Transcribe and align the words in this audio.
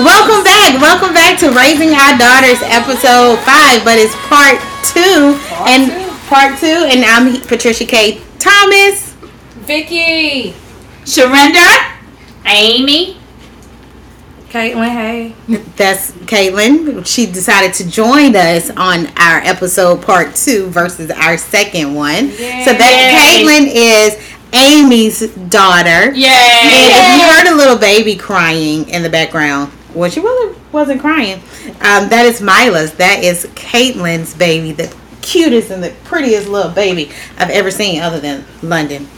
Welcome 0.00 0.42
back. 0.42 0.80
Welcome 0.80 1.14
back 1.14 1.38
to 1.40 1.50
Raising 1.52 1.90
Our 1.92 2.16
Daughters, 2.18 2.58
episode 2.64 3.38
five, 3.44 3.84
but 3.84 3.98
it's 3.98 4.16
part 4.26 4.58
two. 4.88 5.38
and 5.68 5.92
part 6.26 6.58
two, 6.58 6.66
and 6.88 7.04
I'm 7.04 7.40
Patricia 7.42 7.84
K. 7.84 8.20
Thomas. 8.38 9.12
Vicki. 9.68 10.54
Surrender. 11.04 11.60
Amy. 12.46 13.21
Kaitlyn, 14.52 14.90
hey. 14.90 15.34
That's 15.76 16.10
Kaitlyn. 16.12 17.06
She 17.06 17.24
decided 17.24 17.72
to 17.72 17.88
join 17.88 18.36
us 18.36 18.68
on 18.68 19.06
our 19.16 19.38
episode 19.38 20.02
part 20.02 20.34
two 20.34 20.66
versus 20.66 21.10
our 21.10 21.38
second 21.38 21.94
one. 21.94 22.28
So 22.32 22.74
that 22.74 23.32
Yay. 23.32 23.46
Kaitlyn 23.46 23.70
is 23.72 24.32
Amy's 24.52 25.34
daughter. 25.48 26.12
And 26.12 26.14
if 26.14 27.18
you 27.18 27.32
heard 27.32 27.54
a 27.54 27.56
little 27.56 27.78
baby 27.78 28.14
crying 28.14 28.86
in 28.90 29.02
the 29.02 29.08
background, 29.08 29.72
well, 29.94 30.10
she 30.10 30.20
really 30.20 30.54
wasn't 30.70 31.00
crying. 31.00 31.38
Um, 31.80 32.10
that 32.10 32.26
is 32.26 32.42
Mila's. 32.42 32.92
That 32.96 33.24
is 33.24 33.46
Kaitlyn's 33.54 34.34
baby, 34.34 34.72
the 34.72 34.94
cutest 35.22 35.70
and 35.70 35.82
the 35.82 35.94
prettiest 36.04 36.46
little 36.48 36.72
baby 36.72 37.10
I've 37.38 37.48
ever 37.48 37.70
seen, 37.70 38.02
other 38.02 38.20
than 38.20 38.44
London 38.62 39.08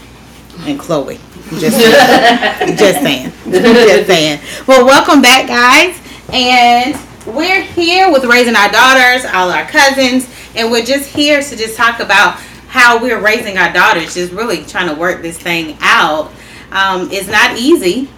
and 0.61 0.79
Chloe. 0.79 1.19
Just 1.59 1.81
just 2.79 3.03
saying. 3.03 3.33
Just 3.63 4.09
saying. 4.09 4.41
Well, 4.67 4.85
welcome 4.85 5.23
back, 5.23 5.47
guys. 5.47 5.97
And 6.33 6.99
we're 7.25 7.63
here 7.63 8.11
with 8.11 8.25
raising 8.25 8.57
our 8.57 8.69
daughters, 8.69 9.25
all 9.33 9.49
our 9.49 9.65
cousins, 9.65 10.29
and 10.57 10.73
we're 10.73 10.85
just 10.85 11.09
here 11.09 11.41
to 11.41 11.57
just 11.57 11.77
talk 11.77 12.01
about 12.01 12.35
how 12.67 13.01
we're 13.01 13.21
raising 13.21 13.57
our 13.57 13.73
daughters, 13.73 14.15
just 14.15 14.33
really 14.33 14.65
trying 14.65 14.89
to 14.93 15.01
work 15.01 15.23
this 15.23 15.39
thing 15.39 15.77
out. 15.83 16.33
Um, 16.73 17.09
it's 17.13 17.29
not 17.29 17.57
easy. 17.57 18.09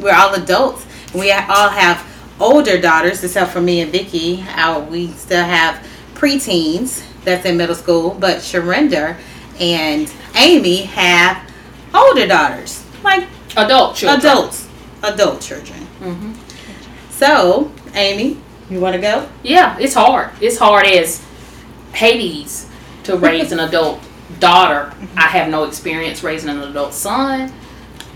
We're 0.00 0.16
all 0.16 0.34
adults. 0.34 0.84
We 1.14 1.30
all 1.30 1.68
have 1.68 2.04
older 2.40 2.80
daughters, 2.80 3.22
except 3.22 3.52
for 3.52 3.60
me 3.60 3.82
and 3.82 3.92
Vicki. 3.92 4.44
Our, 4.48 4.80
we 4.80 5.12
still 5.12 5.44
have 5.44 5.86
preteens 6.14 7.04
that's 7.22 7.46
in 7.46 7.56
middle 7.56 7.76
school, 7.76 8.16
but 8.18 8.38
Sharinder 8.38 9.16
and 9.60 10.12
Amy 10.34 10.78
have 10.82 11.48
older 11.94 12.26
daughters, 12.26 12.84
like 13.04 13.28
Adult 13.56 13.96
children. 13.96 14.20
adults, 14.20 14.61
adult 15.02 15.40
children. 15.40 15.86
Mhm. 16.00 16.34
So, 17.10 17.70
Amy, 17.94 18.38
you 18.70 18.80
want 18.80 18.94
to 18.94 19.00
go? 19.00 19.26
Yeah, 19.42 19.76
it's 19.78 19.94
hard. 19.94 20.30
It's 20.40 20.58
hard 20.58 20.86
as 20.86 21.20
Hades 21.92 22.66
to 23.04 23.16
raise 23.16 23.52
an 23.52 23.60
adult 23.68 24.00
daughter. 24.40 24.92
I 25.16 25.22
have 25.28 25.48
no 25.48 25.64
experience 25.64 26.22
raising 26.22 26.48
an 26.50 26.60
adult 26.62 26.94
son, 26.94 27.52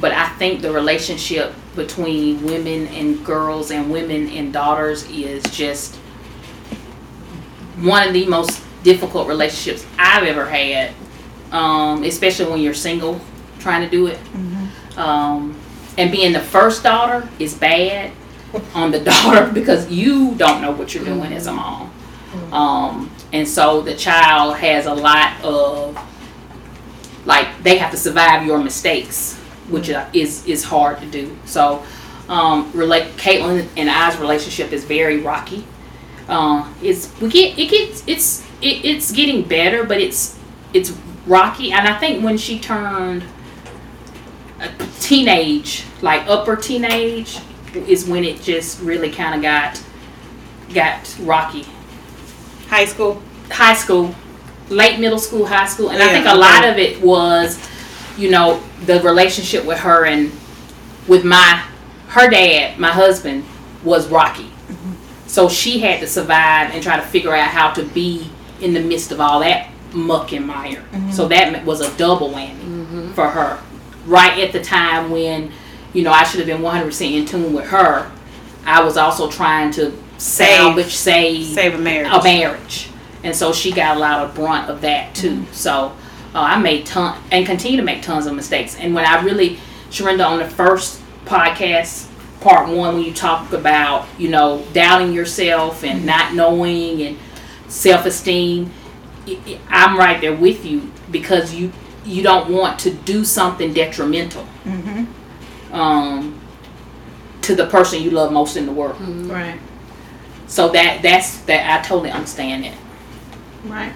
but 0.00 0.12
I 0.12 0.28
think 0.38 0.62
the 0.62 0.72
relationship 0.72 1.52
between 1.74 2.42
women 2.44 2.86
and 2.88 3.24
girls 3.24 3.70
and 3.70 3.90
women 3.90 4.28
and 4.30 4.52
daughters 4.52 5.04
is 5.10 5.42
just 5.44 5.96
one 7.80 8.06
of 8.08 8.14
the 8.14 8.26
most 8.26 8.62
difficult 8.82 9.28
relationships 9.28 9.84
I've 9.98 10.24
ever 10.24 10.46
had. 10.46 10.92
Um, 11.52 12.02
especially 12.02 12.46
when 12.50 12.60
you're 12.60 12.74
single 12.74 13.20
trying 13.60 13.82
to 13.82 13.88
do 13.88 14.08
it. 14.08 14.18
Um, 14.96 15.55
and 15.98 16.10
being 16.10 16.32
the 16.32 16.40
first 16.40 16.82
daughter 16.82 17.28
is 17.38 17.54
bad 17.54 18.12
on 18.74 18.90
the 18.90 19.00
daughter 19.04 19.50
because 19.52 19.90
you 19.90 20.34
don't 20.34 20.60
know 20.60 20.72
what 20.72 20.94
you're 20.94 21.04
doing 21.04 21.32
as 21.32 21.46
a 21.46 21.52
mom. 21.52 21.92
Um, 22.52 23.10
and 23.32 23.46
so 23.46 23.80
the 23.80 23.94
child 23.94 24.56
has 24.56 24.86
a 24.86 24.94
lot 24.94 25.42
of 25.42 25.98
like 27.24 27.48
they 27.62 27.78
have 27.78 27.90
to 27.90 27.96
survive 27.96 28.46
your 28.46 28.58
mistakes, 28.58 29.34
which 29.68 29.90
is 30.12 30.46
is 30.46 30.64
hard 30.64 31.00
to 31.00 31.06
do. 31.06 31.36
So, 31.44 31.82
um, 32.28 32.70
relate 32.72 33.16
Kaitlyn 33.16 33.68
and 33.76 33.90
I's 33.90 34.16
relationship 34.18 34.72
is 34.72 34.84
very 34.84 35.20
rocky. 35.20 35.66
Uh, 36.28 36.72
it's 36.82 37.18
we 37.20 37.28
get 37.28 37.58
it 37.58 37.70
gets 37.70 38.04
it's 38.06 38.42
it, 38.62 38.84
it's 38.84 39.12
getting 39.12 39.42
better, 39.42 39.84
but 39.84 40.00
it's 40.00 40.38
it's 40.72 40.92
rocky. 41.26 41.72
And 41.72 41.88
I 41.88 41.98
think 41.98 42.24
when 42.24 42.36
she 42.36 42.58
turned 42.58 43.24
teenage, 45.00 45.84
like 46.02 46.26
upper 46.26 46.56
teenage, 46.56 47.38
is 47.74 48.06
when 48.06 48.24
it 48.24 48.40
just 48.40 48.80
really 48.80 49.10
kind 49.10 49.34
of 49.34 49.42
got 49.42 49.82
got 50.72 51.16
rocky. 51.20 51.66
High 52.68 52.86
school. 52.86 53.22
High 53.50 53.74
school, 53.74 54.14
late 54.68 54.98
middle 54.98 55.18
school, 55.18 55.46
high 55.46 55.66
school, 55.66 55.90
and 55.90 56.02
I 56.02 56.08
think 56.08 56.26
a 56.26 56.34
lot 56.34 56.64
of 56.64 56.78
it 56.78 57.00
was, 57.00 57.64
you 58.18 58.28
know, 58.28 58.60
the 58.86 59.00
relationship 59.02 59.64
with 59.64 59.78
her 59.78 60.04
and 60.04 60.32
with 61.06 61.24
my 61.24 61.64
her 62.08 62.28
dad, 62.28 62.78
my 62.78 62.90
husband, 62.90 63.44
was 63.84 64.08
rocky. 64.08 64.44
Mm-hmm. 64.44 64.92
So 65.28 65.48
she 65.48 65.78
had 65.78 66.00
to 66.00 66.06
survive 66.06 66.72
and 66.72 66.82
try 66.82 66.96
to 66.96 67.02
figure 67.02 67.34
out 67.34 67.48
how 67.48 67.72
to 67.74 67.84
be 67.84 68.30
in 68.60 68.72
the 68.72 68.80
midst 68.80 69.12
of 69.12 69.20
all 69.20 69.40
that 69.40 69.70
muck 69.92 70.32
and 70.32 70.46
mire. 70.46 70.80
Mm-hmm. 70.80 71.10
So 71.12 71.28
that 71.28 71.64
was 71.64 71.80
a 71.80 71.96
double 71.96 72.30
whammy 72.30 72.58
mm-hmm. 72.58 73.12
for 73.12 73.28
her. 73.28 73.62
Right 74.06 74.38
at 74.38 74.52
the 74.52 74.62
time 74.62 75.10
when, 75.10 75.52
you 75.92 76.02
know, 76.02 76.12
I 76.12 76.24
should 76.24 76.38
have 76.40 76.46
been 76.46 76.62
100% 76.62 77.12
in 77.12 77.26
tune 77.26 77.52
with 77.52 77.66
her, 77.66 78.10
I 78.64 78.82
was 78.82 78.96
also 78.96 79.30
trying 79.30 79.70
to 79.72 79.92
salvage, 80.18 80.94
save, 80.94 81.46
Save 81.46 81.74
a 81.74 81.78
marriage. 81.78 82.12
a 82.12 82.22
marriage. 82.22 82.88
And 83.22 83.34
so 83.34 83.52
she 83.52 83.72
got 83.72 83.96
a 83.96 84.00
lot 84.00 84.24
of 84.24 84.34
brunt 84.34 84.70
of 84.70 84.80
that 84.82 85.14
too. 85.14 85.44
So 85.52 85.92
uh, 86.34 86.40
I 86.40 86.58
made 86.58 86.86
ton 86.86 87.20
and 87.30 87.46
continue 87.46 87.76
to 87.78 87.82
make 87.82 88.02
tons 88.02 88.26
of 88.26 88.34
mistakes. 88.34 88.76
And 88.76 88.94
when 88.94 89.04
I 89.04 89.22
really, 89.22 89.58
Sharinda, 89.90 90.26
on 90.26 90.38
the 90.38 90.48
first 90.48 91.00
podcast, 91.24 92.08
part 92.40 92.68
one, 92.68 92.96
when 92.96 93.04
you 93.04 93.12
talk 93.12 93.52
about, 93.52 94.06
you 94.18 94.28
know, 94.28 94.64
doubting 94.72 95.12
yourself 95.12 95.82
and 95.82 96.04
not 96.06 96.34
knowing 96.34 97.02
and 97.02 97.18
self 97.68 98.06
esteem, 98.06 98.70
I'm 99.68 99.96
right 99.96 100.20
there 100.20 100.34
with 100.36 100.64
you 100.64 100.92
because 101.10 101.54
you 101.54 101.72
you 102.06 102.22
don't 102.22 102.50
want 102.50 102.78
to 102.80 102.90
do 102.90 103.24
something 103.24 103.72
detrimental 103.74 104.46
um, 105.72 106.38
to 107.42 107.54
the 107.54 107.66
person 107.66 108.02
you 108.02 108.10
love 108.10 108.32
most 108.32 108.56
in 108.56 108.66
the 108.66 108.72
world. 108.72 109.00
Right. 109.00 109.58
So 110.46 110.68
that 110.70 111.02
that's 111.02 111.38
that 111.42 111.78
I 111.80 111.82
totally 111.86 112.10
understand 112.10 112.64
it. 112.64 112.74
Right. 113.64 113.92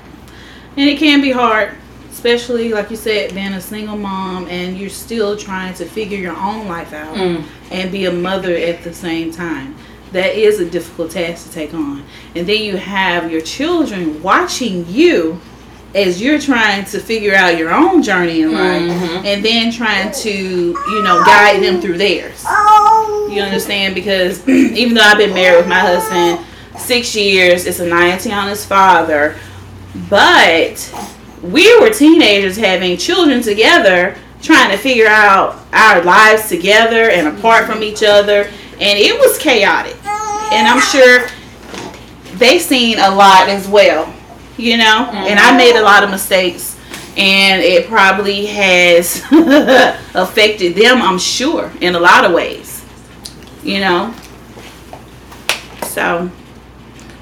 And 0.76 0.88
it 0.88 0.98
can 0.98 1.20
be 1.20 1.30
hard, 1.30 1.76
especially 2.10 2.72
like 2.72 2.90
you 2.90 2.96
said, 2.96 3.34
being 3.34 3.52
a 3.52 3.60
single 3.60 3.96
mom 3.96 4.46
and 4.48 4.76
you're 4.76 4.90
still 4.90 5.36
trying 5.36 5.74
to 5.74 5.84
figure 5.84 6.18
your 6.18 6.36
own 6.36 6.66
life 6.66 6.92
out 6.92 7.16
Mm. 7.16 7.44
and 7.70 7.92
be 7.92 8.06
a 8.06 8.12
mother 8.12 8.54
at 8.54 8.82
the 8.82 8.92
same 8.92 9.30
time. 9.32 9.76
That 10.12 10.34
is 10.34 10.58
a 10.58 10.68
difficult 10.68 11.12
task 11.12 11.46
to 11.46 11.52
take 11.52 11.72
on. 11.72 12.02
And 12.34 12.46
then 12.48 12.62
you 12.64 12.76
have 12.76 13.30
your 13.30 13.42
children 13.42 14.20
watching 14.22 14.84
you 14.88 15.40
as 15.94 16.22
you're 16.22 16.38
trying 16.38 16.84
to 16.84 17.00
figure 17.00 17.34
out 17.34 17.58
your 17.58 17.72
own 17.72 18.02
journey 18.02 18.42
in 18.42 18.52
life 18.52 18.82
Mhm. 18.82 19.24
and 19.24 19.44
then 19.44 19.72
trying 19.72 20.12
to, 20.12 20.30
you 20.30 21.02
know, 21.02 21.22
guide 21.24 21.62
them 21.62 21.80
through 21.80 21.98
theirs. 21.98 22.44
You 23.28 23.42
understand? 23.42 23.94
Because 23.94 24.46
even 24.48 24.94
though 24.94 25.02
I've 25.02 25.18
been 25.18 25.34
married 25.34 25.56
with 25.58 25.66
my 25.68 25.80
husband 25.80 26.38
six 26.78 27.14
years, 27.16 27.66
it's 27.66 27.80
a 27.80 27.86
19 27.86 28.32
on 28.32 28.48
his 28.48 28.64
father, 28.64 29.36
but 30.08 30.92
we 31.42 31.78
were 31.80 31.90
teenagers 31.90 32.56
having 32.56 32.96
children 32.96 33.42
together, 33.42 34.14
trying 34.42 34.70
to 34.70 34.76
figure 34.76 35.06
out 35.08 35.56
our 35.72 36.02
lives 36.02 36.48
together 36.48 37.10
and 37.10 37.26
apart 37.28 37.66
from 37.66 37.82
each 37.82 38.02
other, 38.02 38.48
and 38.80 38.98
it 38.98 39.18
was 39.18 39.36
chaotic. 39.38 39.96
And 40.52 40.66
I'm 40.68 40.80
sure 40.80 41.26
they've 42.34 42.60
seen 42.62 42.98
a 42.98 43.10
lot 43.14 43.48
as 43.48 43.66
well, 43.68 44.12
you 44.60 44.76
know. 44.76 45.10
And 45.12 45.38
I 45.40 45.56
made 45.56 45.76
a 45.76 45.82
lot 45.82 46.04
of 46.04 46.10
mistakes, 46.10 46.76
and 47.16 47.62
it 47.62 47.88
probably 47.88 48.46
has 48.46 49.22
affected 50.14 50.74
them. 50.76 51.02
I'm 51.02 51.18
sure 51.18 51.70
in 51.80 51.94
a 51.94 52.00
lot 52.00 52.24
of 52.24 52.32
ways, 52.32 52.84
you 53.62 53.80
know. 53.80 54.14
So 55.84 56.30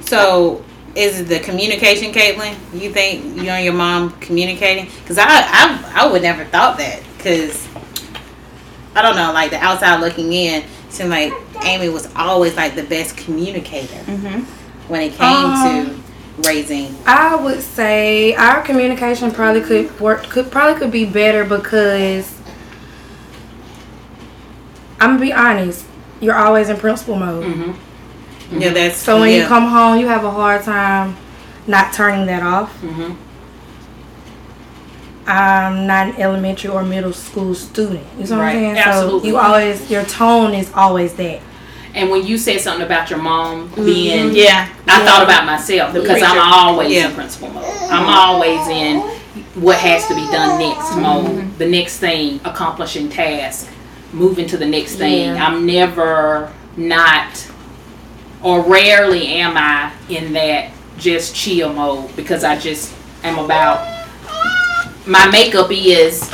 So, 0.00 0.64
is 0.94 1.20
it 1.20 1.24
the 1.28 1.40
communication, 1.40 2.12
Kaitlyn? 2.12 2.56
You 2.74 2.92
think 2.92 3.24
you 3.36 3.48
and 3.50 3.64
your 3.64 3.74
mom 3.74 4.12
communicating? 4.20 4.86
Because 5.00 5.18
I, 5.18 5.26
I, 5.28 5.92
I 6.04 6.12
would 6.12 6.22
never 6.22 6.44
thought 6.44 6.78
that. 6.78 7.02
Because 7.16 7.66
I 8.94 9.02
don't 9.02 9.16
know, 9.16 9.32
like 9.32 9.50
the 9.50 9.58
outside 9.58 10.00
looking 10.00 10.32
in, 10.32 10.64
seemed 10.88 11.10
like 11.10 11.32
Amy 11.64 11.88
was 11.88 12.08
always 12.16 12.56
like 12.56 12.74
the 12.74 12.82
best 12.84 13.16
communicator 13.16 14.02
mhm. 14.10 14.44
when 14.88 15.02
it 15.02 15.12
came 15.14 15.26
Um, 15.26 15.86
to 15.86 16.02
raising. 16.44 16.94
I 17.06 17.35
would 17.37 17.61
say 17.62 18.35
our 18.35 18.62
communication 18.62 19.31
probably 19.31 19.62
could 19.62 19.99
work 20.00 20.25
could 20.25 20.50
probably 20.50 20.79
could 20.79 20.90
be 20.93 21.05
better 21.05 21.44
because 21.44 22.35
I'm 25.00 25.11
gonna 25.11 25.20
be 25.20 25.32
honest, 25.32 25.85
you're 26.20 26.35
always 26.37 26.69
in 26.69 26.76
principal 26.76 27.17
mode. 27.17 27.44
Mm-hmm. 27.44 28.61
Yeah, 28.61 28.70
that's 28.70 28.96
So 28.96 29.20
when 29.20 29.31
yeah. 29.31 29.38
you 29.43 29.46
come 29.46 29.67
home, 29.69 30.00
you 30.00 30.08
have 30.08 30.25
a 30.25 30.31
hard 30.31 30.62
time 30.62 31.17
not 31.67 31.93
turning 31.93 32.26
that 32.26 32.43
off. 32.43 32.73
Mm-hmm. 32.82 33.12
I'm 35.31 35.87
not 35.87 36.08
an 36.08 36.17
elementary 36.20 36.70
or 36.70 36.82
middle 36.82 37.12
school 37.12 37.55
student. 37.55 38.06
You 38.19 38.25
know 38.26 38.38
what 38.38 38.44
Right. 38.44 38.56
I'm 38.56 38.62
saying? 38.62 38.76
Absolutely. 38.79 39.20
So 39.20 39.26
you 39.26 39.37
always 39.37 39.90
your 39.90 40.05
tone 40.05 40.55
is 40.55 40.73
always 40.73 41.14
that. 41.14 41.40
And 41.94 42.11
when 42.11 42.26
you 42.26 42.38
said 42.38 42.61
something 42.61 42.85
about 42.85 43.11
your 43.11 43.19
mom 43.20 43.69
being, 43.76 44.32
Yeah. 44.35 44.69
I 44.87 45.05
thought 45.05 45.23
about 45.25 45.46
myself 45.46 45.93
because 45.93 46.23
I'm 46.23 46.38
always 46.38 46.93
Yeah. 46.93 47.08
in 47.08 47.14
principal 47.14 47.50
mode. 47.50 47.64
I'm 47.90 48.06
always 48.06 48.67
in 48.69 49.00
what 49.55 49.76
has 49.79 50.06
to 50.08 50.14
be 50.14 50.26
done 50.31 50.58
next 50.58 50.87
Mm-hmm. 50.90 51.02
mode. 51.02 51.58
The 51.58 51.67
next 51.67 51.99
thing, 51.99 52.40
accomplishing 52.44 53.08
task, 53.08 53.67
moving 54.12 54.46
to 54.49 54.56
the 54.56 54.67
next 54.67 54.94
thing. 54.96 55.35
Yeah. 55.35 55.46
I'm 55.46 55.67
never 55.67 56.52
not, 56.76 57.46
or 58.43 58.61
rarely 58.62 59.26
am 59.29 59.56
I 59.56 59.90
in 60.08 60.32
that 60.35 60.70
just 60.99 61.35
chill 61.35 61.73
mode 61.73 62.14
because 62.17 62.44
I 62.44 62.56
just 62.58 62.93
am 63.25 63.38
about. 63.38 63.87
My 65.06 65.26
makeup 65.31 65.70
is 65.73 66.25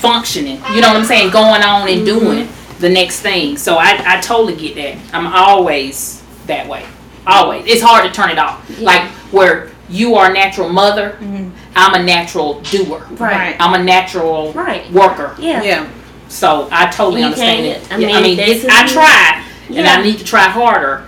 functioning. 0.00 0.60
You 0.72 0.80
know 0.80 0.88
what 0.88 0.96
I'm 0.98 1.04
saying? 1.04 1.30
Going 1.30 1.62
on 1.62 1.88
and 1.88 2.04
doing 2.06 2.48
the 2.80 2.88
next 2.88 3.20
thing. 3.20 3.56
So 3.56 3.76
I, 3.76 4.02
I 4.16 4.20
totally 4.20 4.56
get 4.56 4.74
that. 4.76 5.14
I'm 5.14 5.26
always 5.26 6.22
that 6.46 6.68
way. 6.68 6.84
Always. 7.26 7.66
It's 7.66 7.82
hard 7.82 8.06
to 8.06 8.12
turn 8.12 8.30
it 8.30 8.38
off. 8.38 8.68
Like 8.80 9.08
where 9.32 9.70
you 9.88 10.14
are 10.16 10.30
a 10.30 10.32
natural 10.32 10.68
mother, 10.68 11.16
mm-hmm. 11.20 11.50
I'm 11.76 11.94
a 12.00 12.02
natural 12.04 12.60
doer. 12.62 13.06
Right. 13.12 13.56
I'm 13.60 13.78
a 13.80 13.82
natural 13.82 14.52
Right. 14.52 14.90
worker. 14.92 15.34
Yeah. 15.38 15.62
Yeah. 15.62 15.90
So 16.28 16.68
I 16.70 16.86
totally 16.90 17.20
You 17.20 17.26
understand 17.26 17.64
can't- 17.66 17.82
it. 17.82 17.92
I 17.92 17.98
Yeah, 17.98 18.08
I 18.18 18.22
mean, 18.22 18.22
mean, 18.22 18.36
this 18.36 18.64
I 18.68 18.84
is- 18.84 18.92
try 18.92 19.44
and 19.70 19.86
I 19.86 20.02
need 20.02 20.18
to 20.18 20.24
try 20.24 20.42
harder, 20.48 21.04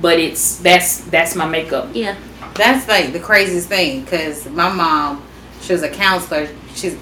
but 0.00 0.18
it's 0.18 0.58
that's 0.58 0.98
that's 1.00 1.34
my 1.34 1.46
makeup. 1.48 1.88
Yeah. 1.94 2.14
That's 2.54 2.86
like 2.88 3.12
the 3.12 3.20
craziest 3.20 3.68
thing 3.68 4.02
because 4.02 4.46
my 4.50 4.70
mom, 4.72 5.22
she 5.60 5.72
was 5.72 5.82
a 5.82 5.88
counselor. 5.90 6.48
She's, 6.74 6.96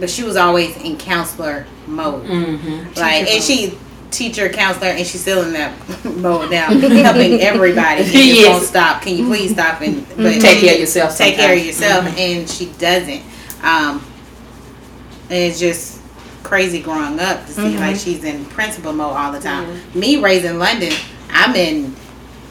but 0.00 0.10
she 0.10 0.22
was 0.22 0.36
always 0.36 0.76
in 0.78 0.96
counselor 0.96 1.66
mode. 1.86 2.24
Mm-hmm. 2.26 2.98
Like, 2.98 3.28
and 3.28 3.42
she 3.42 3.78
teacher, 4.10 4.48
counselor, 4.50 4.88
and 4.88 5.06
she's 5.06 5.20
still 5.22 5.42
in 5.44 5.52
that 5.54 5.72
mode 6.04 6.50
now, 6.50 6.66
helping 6.68 7.40
everybody. 7.40 8.02
Yes. 8.04 8.48
won't 8.48 8.64
stop. 8.64 9.02
Can 9.02 9.16
you 9.16 9.26
please 9.26 9.52
stop 9.52 9.80
and 9.80 10.06
but 10.16 10.40
Take 10.40 10.60
care 10.60 10.74
of 10.74 10.80
yourself. 10.80 11.16
take 11.16 11.36
care 11.36 11.54
of 11.54 11.58
sometimes. 11.74 11.80
yourself 11.80 12.04
Mhm. 12.04 12.18
and 12.40 12.50
she 12.50 12.66
doesn't 12.78 13.22
um 13.62 14.04
and 15.30 15.38
it's 15.38 15.58
just 15.60 16.00
crazy 16.42 16.80
growing 16.82 17.18
up 17.20 17.46
to 17.46 17.52
see 17.52 17.78
like 17.78 17.96
she's 17.96 18.24
in 18.24 18.44
principal 18.46 18.92
mode 18.92 19.16
all 19.16 19.30
the 19.32 19.38
time 19.40 19.80
me 19.94 20.16
raising 20.20 20.58
london 20.58 20.92
i'm 21.30 21.54
in 21.54 21.94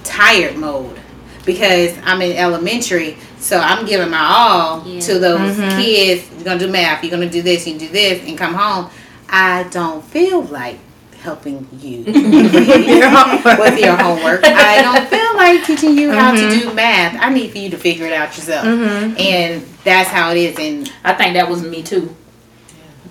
tired 0.06 0.56
mode 0.56 1.00
because 1.46 1.98
i'm 2.04 2.22
in 2.22 2.36
elementary 2.36 3.18
so 3.38 3.58
i'm 3.58 3.86
giving 3.86 4.10
my 4.10 4.20
all 4.20 4.88
Yeah. 4.88 5.00
to 5.02 5.20
those 5.20 5.58
mm-hmm. 5.58 5.82
kids 5.82 6.30
you're 6.36 6.44
gonna 6.44 6.60
do 6.60 6.72
math 6.72 7.04
you're 7.04 7.12
gonna 7.12 7.30
do 7.30 7.42
this 7.42 7.68
you 7.68 7.78
do 7.78 7.90
this 7.90 8.28
and 8.28 8.38
come 8.38 8.54
home 8.54 8.90
i 9.30 9.64
don't 9.72 10.04
feel 10.04 10.42
like 10.44 10.78
helping 11.22 11.68
you 11.80 12.04
with 12.06 13.80
your 13.80 13.96
homework. 13.96 14.42
I 14.44 14.82
don't 14.82 15.08
feel 15.08 15.36
like 15.36 15.64
teaching 15.66 15.98
you 15.98 16.12
how 16.12 16.32
to 16.32 16.38
mm-hmm. 16.38 16.70
do 16.70 16.74
math. 16.74 17.16
I 17.20 17.30
need 17.30 17.52
for 17.52 17.60
you 17.60 17.70
to 17.70 17.78
figure 17.78 18.06
it 18.06 18.14
out 18.14 18.36
yourself. 18.36 18.66
Mm-hmm. 18.66 19.18
And 19.20 19.62
that's 19.84 20.10
how 20.10 20.32
it 20.32 20.38
is. 20.38 20.58
And 20.60 20.92
I 21.04 21.14
think 21.14 21.36
that 21.36 21.48
was 21.50 21.62
me 21.64 21.84
too. 21.84 22.16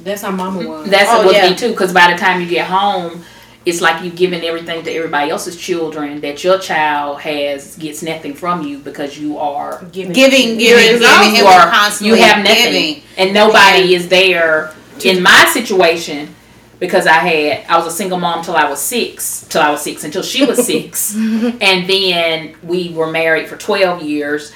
That's 0.03 0.23
how 0.23 0.31
Mama 0.31 0.67
was. 0.67 0.91
That's 0.91 1.11
Oh, 1.11 1.26
what 1.26 1.35
yeah. 1.37 1.50
me 1.50 1.56
too. 1.56 1.71
Because 1.71 1.93
by 1.93 2.12
the 2.12 2.19
time 2.19 2.41
you 2.41 2.49
get 2.49 2.67
home, 2.67 3.23
it's 3.67 3.81
like 3.81 4.03
you 4.03 4.11
giving 4.11 4.43
everything 4.43 4.83
to 4.85 4.91
everybody 4.91 5.31
else's 5.31 5.57
children 5.57 6.21
that 6.23 6.43
your 6.43 6.59
child 6.59 7.21
has 7.21 7.77
gets 7.77 8.03
nothing 8.03 8.33
from 8.35 8.62
you 8.62 8.79
because 8.79 9.19
you 9.19 9.39
are 9.39 9.85
Giving. 9.93 10.12
giving, 10.15 10.57
giving, 10.59 10.61
you 10.61 10.77
giving, 10.77 11.03
and 11.07 11.37
you 11.37 11.45
we're 11.45 11.51
are 11.51 11.67
you 11.67 11.71
constantly 11.73 12.21
have 12.21 12.43
nothing, 12.45 12.73
giving. 12.73 13.03
and 13.19 13.35
nobody 13.35 13.95
is 13.95 14.09
there. 14.09 14.75
In 15.05 15.23
my 15.23 15.49
situation, 15.53 16.35
because 16.79 17.07
I 17.07 17.12
had 17.15 17.67
I 17.69 17.77
was 17.79 17.87
a 17.87 17.91
single 17.91 18.19
mom 18.19 18.43
till 18.45 18.57
I 18.57 18.69
was 18.69 18.81
six, 18.81 19.47
till 19.49 19.62
I 19.62 19.71
was 19.71 19.81
six 19.83 20.05
until 20.05 20.23
she 20.23 20.45
was 20.45 20.67
six, 20.67 21.15
and 21.15 21.89
then 21.89 22.55
we 22.62 22.91
were 22.93 23.11
married 23.11 23.49
for 23.49 23.57
twelve 23.57 24.03
years. 24.03 24.53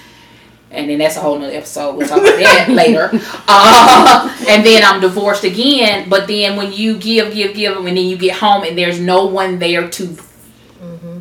And 0.75 0.91
then 0.91 0.99
that's 0.99 1.17
a 1.17 1.21
whole 1.21 1.39
nother 1.39 1.53
episode. 1.55 1.97
We'll 1.97 2.07
talk 2.09 2.19
about 2.19 2.37
that 2.39 2.69
later. 2.71 3.11
Uh, 3.49 4.37
and 4.49 4.65
then 4.67 4.83
I'm 4.85 5.01
divorced 5.01 5.45
again. 5.45 6.09
But 6.09 6.27
then 6.27 6.57
when 6.57 6.73
you 6.73 6.99
give, 6.99 7.33
give, 7.33 7.55
give, 7.55 7.77
and 7.77 7.87
then 7.87 7.97
you 7.97 8.17
get 8.17 8.37
home 8.37 8.65
and 8.65 8.77
there's 8.77 9.01
no 9.01 9.27
one 9.27 9.59
there 9.59 9.89
to 9.89 10.17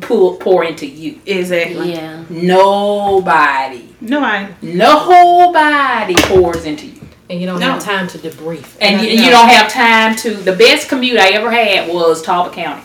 pull 0.00 0.36
pour 0.36 0.64
into 0.64 0.86
you. 0.86 1.20
Exactly. 1.26 1.92
Yeah. 1.92 2.24
Nobody. 2.28 3.88
No, 4.00 4.20
I. 4.22 4.54
Nobody 4.60 6.14
pours 6.14 6.64
into 6.64 6.86
you. 6.86 7.00
And 7.30 7.40
you 7.40 7.46
don't 7.46 7.58
No. 7.60 7.72
have 7.72 7.82
time 7.82 8.06
to 8.08 8.18
debrief. 8.18 8.76
And 8.80 9.00
you, 9.00 9.16
No. 9.16 9.24
you 9.24 9.30
don't 9.30 9.48
have 9.48 9.70
time 9.72 10.14
to. 10.16 10.34
The 10.34 10.52
best 10.54 10.88
commute 10.88 11.18
I 11.18 11.30
ever 11.30 11.50
had 11.50 11.88
was 11.92 12.20
Talbot 12.22 12.52
County. 12.52 12.82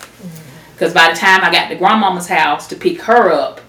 Because 0.73 0.93
by 0.93 1.09
the 1.11 1.19
time 1.19 1.41
I 1.43 1.51
got 1.51 1.67
to 1.67 1.75
grandmama's 1.75 2.27
house 2.27 2.67
to 2.67 2.75
pick 2.77 3.01
her 3.01 3.31
up, 3.33 3.59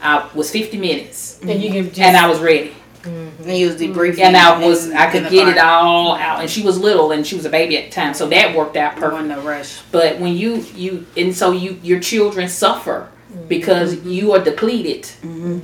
I 0.00 0.28
was 0.34 0.50
50 0.50 0.78
minutes. 0.78 1.40
And 1.42 1.62
you 1.62 1.70
can 1.70 1.88
just. 1.88 2.00
And 2.00 2.16
I 2.16 2.28
was 2.28 2.40
ready. 2.40 2.74
Mm-hmm. 3.02 3.48
And 3.48 3.58
you 3.58 3.66
was 3.66 3.76
debriefing. 3.76 4.20
And 4.20 4.36
I 4.36 4.64
was, 4.64 4.90
I 4.90 5.10
could 5.10 5.24
the 5.24 5.30
get 5.30 5.48
it 5.48 5.58
all 5.58 6.16
out. 6.16 6.40
And 6.40 6.50
she 6.50 6.62
was 6.62 6.78
little 6.78 7.12
and 7.12 7.26
she 7.26 7.36
was 7.36 7.44
a 7.44 7.50
baby 7.50 7.78
at 7.78 7.86
the 7.86 7.90
time. 7.90 8.14
So 8.14 8.28
that 8.28 8.54
worked 8.54 8.76
out 8.76 8.96
There 8.96 9.10
perfect. 9.10 9.28
wasn't 9.28 9.44
no 9.44 9.48
rush. 9.48 9.80
But 9.92 10.18
when 10.18 10.36
you, 10.36 10.56
you, 10.74 11.06
and 11.16 11.34
so 11.34 11.52
you, 11.52 11.78
your 11.82 12.00
children 12.00 12.48
suffer 12.48 13.08
mm-hmm. 13.32 13.48
because 13.48 14.04
you 14.04 14.32
are 14.32 14.42
depleted. 14.42 15.02
Mm-hmm. 15.02 15.60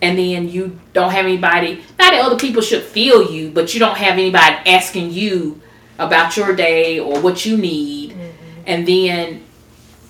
And 0.00 0.18
then 0.18 0.48
you 0.48 0.78
don't 0.92 1.10
have 1.10 1.24
anybody, 1.24 1.76
not 1.98 2.12
that 2.12 2.22
other 2.24 2.38
people 2.38 2.62
should 2.62 2.84
feel 2.84 3.32
you, 3.32 3.50
but 3.50 3.74
you 3.74 3.80
don't 3.80 3.96
have 3.96 4.12
anybody 4.12 4.56
asking 4.70 5.12
you 5.12 5.60
about 5.98 6.36
your 6.36 6.54
day 6.54 7.00
or 7.00 7.20
what 7.20 7.44
you 7.44 7.56
need. 7.56 8.16
And 8.64 8.86
then 8.86 9.44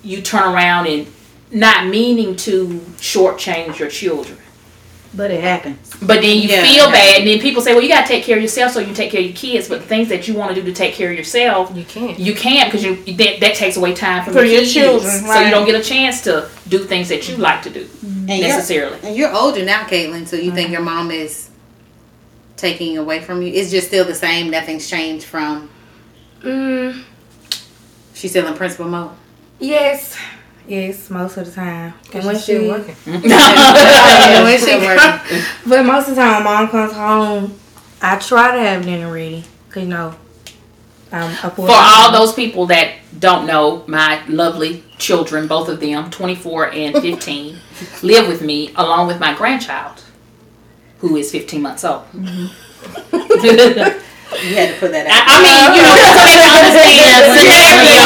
you 0.03 0.21
turn 0.21 0.43
around 0.43 0.89
and 0.89 1.07
not 1.51 1.87
meaning 1.87 2.37
to 2.37 2.81
shortchange 2.99 3.79
your 3.79 3.89
children. 3.89 4.37
But 5.15 5.31
it 5.31 5.43
happens. 5.43 5.91
But 6.03 6.21
then 6.21 6.37
you 6.37 6.49
Yeah, 6.51 6.63
feel 6.63 6.85
yeah. 6.85 6.93
bad, 6.93 7.19
and 7.21 7.27
then 7.29 7.41
people 7.41 7.63
say, 7.63 7.73
"Well, 7.73 7.83
you 7.83 7.89
gotta 7.89 8.07
take 8.07 8.25
care 8.25 8.37
of 8.37 8.43
yourself, 8.43 8.73
so 8.73 8.81
you 8.81 8.93
take 8.93 9.11
care 9.11 9.21
of 9.21 9.27
your 9.27 9.35
kids." 9.35 9.67
But 9.67 9.81
the 9.81 9.87
things 9.87 10.09
that 10.11 10.29
you 10.29 10.35
want 10.35 10.55
to 10.55 10.61
do 10.61 10.67
to 10.67 10.73
take 10.75 10.93
care 10.95 11.11
of 11.11 11.17
yourself, 11.17 11.73
You 11.75 11.85
can't. 11.85 12.19
you 12.19 12.35
can't 12.35 12.71
because 12.71 12.85
you 12.85 12.97
that, 13.17 13.41
that 13.41 13.55
takes 13.55 13.79
away 13.79 13.95
time 13.95 14.23
from 14.25 14.35
For 14.35 14.41
your 14.45 14.53
your 14.57 14.61
kids. 14.63 14.75
children, 14.75 15.25
So 15.25 15.41
you 15.41 15.51
don't 15.51 15.65
get 15.65 15.75
a 15.75 15.83
chance 15.83 16.21
to 16.25 16.49
do 16.69 16.81
things 16.81 17.09
that 17.09 17.27
you 17.27 17.35
mm-hmm. 17.35 17.43
like 17.43 17.63
to 17.63 17.71
do 17.71 17.85
mm-hmm. 17.85 18.29
And 18.31 18.39
you're, 18.41 18.49
necessarily. 18.49 18.99
and 19.03 19.17
you're 19.17 19.35
older 19.35 19.65
now, 19.65 19.85
Kaitlyn. 19.85 20.29
So 20.29 20.37
you 20.37 20.53
think 20.53 20.67
mm-hmm. 20.67 20.73
your 20.75 20.83
mom 20.83 21.11
is 21.11 21.49
taking 22.59 22.99
away 22.99 23.21
from 23.21 23.41
you? 23.41 23.49
It's 23.55 23.71
just 23.71 23.87
still 23.89 24.05
the 24.05 24.15
same. 24.15 24.51
Nothing's 24.51 24.89
changed 24.91 25.25
from. 25.25 25.71
Mm, 26.43 27.03
She's 28.15 28.31
still 28.33 28.47
in 28.47 28.55
principal 28.55 28.87
mode. 28.89 29.13
yes, 29.59 30.17
yes, 30.69 31.11
most 31.11 31.37
of 31.37 31.47
the 31.47 31.53
time. 31.53 31.95
And 32.15 32.25
when 32.25 32.37
She's 32.37 32.45
she, 32.45 32.69
working. 32.69 32.97
Yeah, 33.07 34.43
when 34.45 34.59
she 34.59 34.67
come- 34.71 34.85
working. 34.85 35.43
but 35.67 35.83
most 35.85 36.09
of 36.09 36.15
the 36.17 36.21
time, 36.23 36.45
mom 36.45 36.69
comes 36.69 36.93
home. 36.93 37.59
I 38.01 38.17
try 38.19 38.55
to 38.55 38.61
have 38.63 38.85
dinner 38.85 39.13
ready, 39.13 39.45
cause 39.71 39.83
you 39.83 39.89
know, 39.89 40.15
I'm 41.11 41.31
a 41.33 41.51
For 41.51 41.67
all 41.71 42.13
those 42.13 42.33
people 42.35 42.67
that 42.67 42.93
don't 43.19 43.47
know, 43.47 43.83
my 43.89 44.25
lovely 44.29 44.85
children, 44.99 45.49
both 45.49 45.69
of 45.69 45.81
them, 45.81 46.11
24 46.11 46.73
and 46.73 46.95
15, 47.03 47.57
live 48.03 48.29
with 48.29 48.43
me 48.43 48.73
along 48.77 49.09
with 49.09 49.19
my 49.19 49.35
grandchild, 49.35 50.05
who 50.99 51.17
is 51.17 51.31
15 51.33 51.61
months 51.63 51.85
old. 51.85 52.05
Mm-hmm. 52.13 53.99
You 54.31 54.55
had 54.55 54.75
to 54.75 54.81
put 54.81 54.93
that 54.93 55.07
I, 55.09 55.11
out. 55.11 55.25
I 55.25 55.37
mean, 55.41 55.77
you 55.77 55.83
know, 55.83 55.97
so 55.97 56.21
they 56.21 56.37
understand 56.53 57.17
the 57.25 57.41
scenario. 57.41 57.97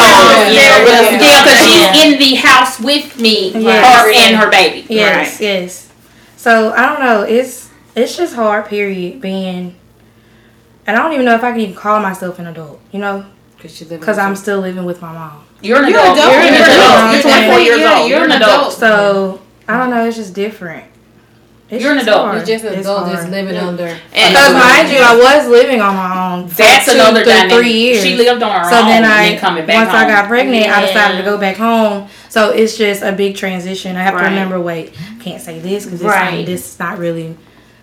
Yeah. 0.55 1.19
Yeah, 1.19 1.43
because 1.43 1.61
she's 1.67 1.91
in 2.05 2.19
the 2.19 2.35
house 2.37 2.79
with 2.81 3.19
me, 3.21 3.51
Yes. 3.53 3.83
her 3.85 4.13
and 4.15 4.37
her 4.37 4.51
baby. 4.51 4.87
Yes, 4.89 5.41
yes. 5.41 5.91
So 6.37 6.73
I 6.73 6.87
don't 6.87 7.01
know. 7.01 7.23
It's 7.23 7.71
it's 7.97 8.17
just 8.17 8.35
hard. 8.35 8.67
Period. 8.67 9.21
Being, 9.21 9.75
and 10.87 10.97
I 10.97 11.03
don't 11.03 11.13
even 11.13 11.25
know 11.27 11.35
if 11.35 11.43
I 11.45 11.51
can 11.53 11.61
even 11.61 11.75
call 11.75 12.01
myself 12.01 12.39
an 12.39 12.47
adult. 12.47 12.81
You 12.93 13.01
know, 13.01 13.27
Because 13.57 13.75
she 13.77 13.85
living 13.85 14.01
because 14.01 14.19
I'm 14.19 14.37
still 14.37 14.61
living 14.61 14.85
with 14.85 15.03
my 15.03 15.13
mom. 15.13 15.45
You're 15.61 15.83
an 15.85 15.91
You're 15.91 16.01
adult. 16.01 16.19
adult. 16.19 16.33
You're 16.33 16.43
an 16.43 16.55
adult. 16.55 16.71
adult. 16.71 17.13
You're 17.13 17.23
24 17.23 17.59
years 17.61 17.81
old. 17.83 18.09
you're 18.09 18.19
You're 18.19 18.25
an 18.27 18.33
an 18.33 18.43
adult. 18.43 18.61
adult. 18.61 18.73
So 18.75 19.41
I 19.69 19.79
don't 19.79 19.91
know. 19.91 20.05
It's 20.07 20.17
just 20.17 20.35
different. 20.35 20.85
It's 21.73 21.83
You're 21.83 21.93
an 21.95 22.01
adult. 22.01 22.21
hard. 22.27 22.37
You're 22.37 22.45
just 22.47 22.65
an 22.67 22.75
It's 22.75 22.87
adult 22.87 23.07
that's 23.07 23.21
hard. 23.21 23.31
living 23.31 23.57
under. 23.57 23.85
And- 23.87 23.99
Because 24.13 24.53
mind 24.53 24.91
you, 24.91 24.99
I 24.99 25.17
was 25.17 25.49
living 25.49 25.81
on 25.81 25.97
my 25.97 26.35
own. 26.35 26.49
for 26.49 26.57
That's 26.57 26.85
two 26.85 26.93
another 26.93 27.25
to 27.25 27.31
dynamic. 27.31 27.57
three 27.57 27.73
years. 27.73 28.03
She 28.05 28.15
lived 28.15 28.43
on 28.43 28.51
her 28.61 28.69
so 28.69 28.77
own 28.77 28.83
So 28.83 28.89
then 28.89 29.05
I, 29.07 29.37
then 29.37 29.67
once 29.81 29.89
I 29.95 30.07
got 30.07 30.29
pregnant, 30.29 30.67
I 30.69 30.85
decided 30.87 31.17
to 31.17 31.23
go 31.25 31.39
back 31.39 31.57
home. 31.57 32.09
So 32.29 32.51
it's 32.51 32.77
just 32.77 33.03
a 33.03 33.13
big 33.13 33.37
transition. 33.37 33.97
I 33.97 34.03
have 34.03 34.13
Right. 34.13 34.25
to 34.25 34.29
remember, 34.29 34.61
wait, 34.61 34.93
can't 35.25 35.41
say 35.41 35.61
this 35.61 35.87
because 35.87 36.03
Right. 36.03 36.45
this 36.45 36.73
is 36.75 36.79
not 36.79 36.99
really 36.99 37.37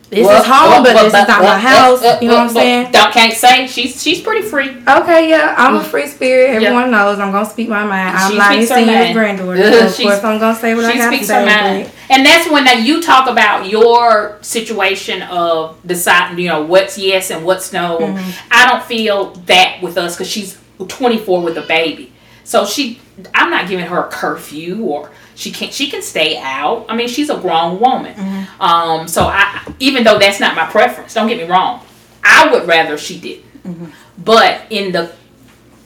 this 0.10 0.26
Well, 0.26 0.42
is 0.42 0.48
home, 0.48 0.70
well, 0.72 0.84
but 0.84 0.96
well, 0.96 1.04
this 1.06 1.14
is 1.14 1.28
not 1.28 1.42
well, 1.42 1.54
my 1.54 1.60
house. 1.60 2.02
well, 2.02 2.22
You 2.22 2.30
know 2.30 2.34
what 2.36 2.44
I'm 2.44 2.50
saying? 2.50 2.92
Don't 2.92 3.14
can't 3.14 3.34
say 3.34 3.68
she's 3.68 4.02
she's 4.02 4.22
pretty 4.22 4.42
free. 4.48 4.70
Okay, 4.88 5.30
yeah, 5.30 5.54
I'm 5.58 5.76
a 5.76 5.84
free 5.84 6.08
spirit. 6.08 6.50
Everyone 6.56 6.90
knows 6.90 7.20
I'm 7.20 7.32
gonna 7.32 7.46
speak 7.50 7.70
my 7.70 7.84
mind. 7.84 8.18
I'm 8.18 8.32
She 8.32 8.38
her 8.38 8.66
Senior's 8.76 9.00
mind. 9.00 9.14
granddaughter. 9.14 9.58
Yeah, 9.58 9.72
So 9.80 9.86
of 9.86 9.94
she's- 9.96 10.10
course, 10.10 10.24
I'm 10.24 10.40
gonna 10.40 10.56
say 10.58 10.74
what 10.74 10.86
I 10.86 10.92
have 10.94 11.12
gotta 11.12 11.24
say. 11.26 11.34
her 11.36 11.46
mind. 11.46 11.92
And 12.10 12.26
that's 12.26 12.50
when 12.50 12.64
that 12.66 12.82
you 12.82 13.02
talk 13.04 13.30
about 13.30 13.68
your 13.70 14.40
situation 14.42 15.22
of 15.24 15.78
deciding, 15.86 16.40
you 16.40 16.48
know, 16.48 16.64
what's 16.64 16.98
yes 16.98 17.30
and 17.30 17.46
what's 17.46 17.72
no. 17.72 18.00
Mm-hmm. 18.00 18.32
I 18.52 18.68
don't 18.68 18.84
feel 18.84 19.32
that 19.46 19.78
with 19.84 19.96
us 19.98 20.16
because 20.16 20.28
she's 20.30 20.58
24 20.88 21.42
with 21.44 21.58
a 21.58 21.62
baby. 21.62 22.12
So 22.44 22.66
she, 22.66 23.00
I'm 23.36 23.52
not 23.52 23.68
giving 23.70 23.86
her 23.86 24.00
a 24.00 24.10
curfew 24.10 24.84
or 24.86 25.12
she 25.40 25.52
can't. 25.52 25.74
She 25.74 25.90
can 25.90 26.02
stay 26.02 26.38
out. 26.38 26.86
I 26.90 26.96
mean, 26.98 27.08
she's 27.08 27.30
a 27.30 27.38
grown 27.38 27.80
woman. 27.80 28.14
Mm-hmm. 28.14 28.62
Um, 28.62 29.08
so 29.08 29.24
I, 29.24 29.74
even 29.80 30.04
though 30.04 30.20
that's 30.20 30.40
not 30.40 30.56
my 30.56 30.66
preference, 30.66 31.14
don't 31.14 31.28
get 31.30 31.38
me 31.38 31.46
wrong. 31.46 31.86
I 32.24 32.52
would 32.52 32.68
rather 32.68 32.98
she 32.98 33.20
did. 33.20 33.44
Mm-hmm. 33.64 33.86
But 34.18 34.64
in 34.70 34.92
the 34.92 35.14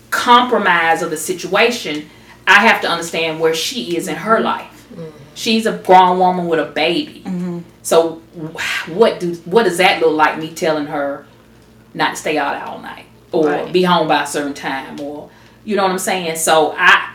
compromise 0.10 1.02
of 1.04 1.12
the 1.12 1.18
situation, 1.18 2.10
I 2.48 2.66
have 2.66 2.82
to 2.82 2.88
understand 2.90 3.40
where 3.40 3.54
she 3.54 3.96
is 3.96 4.08
in 4.08 4.16
her 4.16 4.40
life. 4.40 4.88
She's 5.36 5.66
a 5.66 5.78
grown 5.78 6.18
woman 6.20 6.48
with 6.48 6.60
a 6.60 6.66
baby. 6.72 7.24
So 7.84 8.22
what 8.88 9.20
do 9.20 9.36
what 9.46 9.64
does 9.64 9.78
that 9.78 10.02
look 10.02 10.14
like? 10.14 10.40
Me 10.40 10.52
telling 10.54 10.88
her 10.88 11.26
not 11.94 12.12
to 12.12 12.16
stay 12.16 12.38
out 12.38 12.56
all 12.68 12.80
night 12.80 13.06
or 13.32 13.48
Right. 13.50 13.72
be 13.74 13.84
home 13.84 14.08
by 14.08 14.24
a 14.24 14.28
certain 14.28 14.54
time 14.56 15.00
or 15.00 15.30
you 15.64 15.76
know 15.76 15.84
what 15.84 15.92
I'm 15.92 16.00
saying? 16.00 16.38
So 16.38 16.74
I 16.78 17.13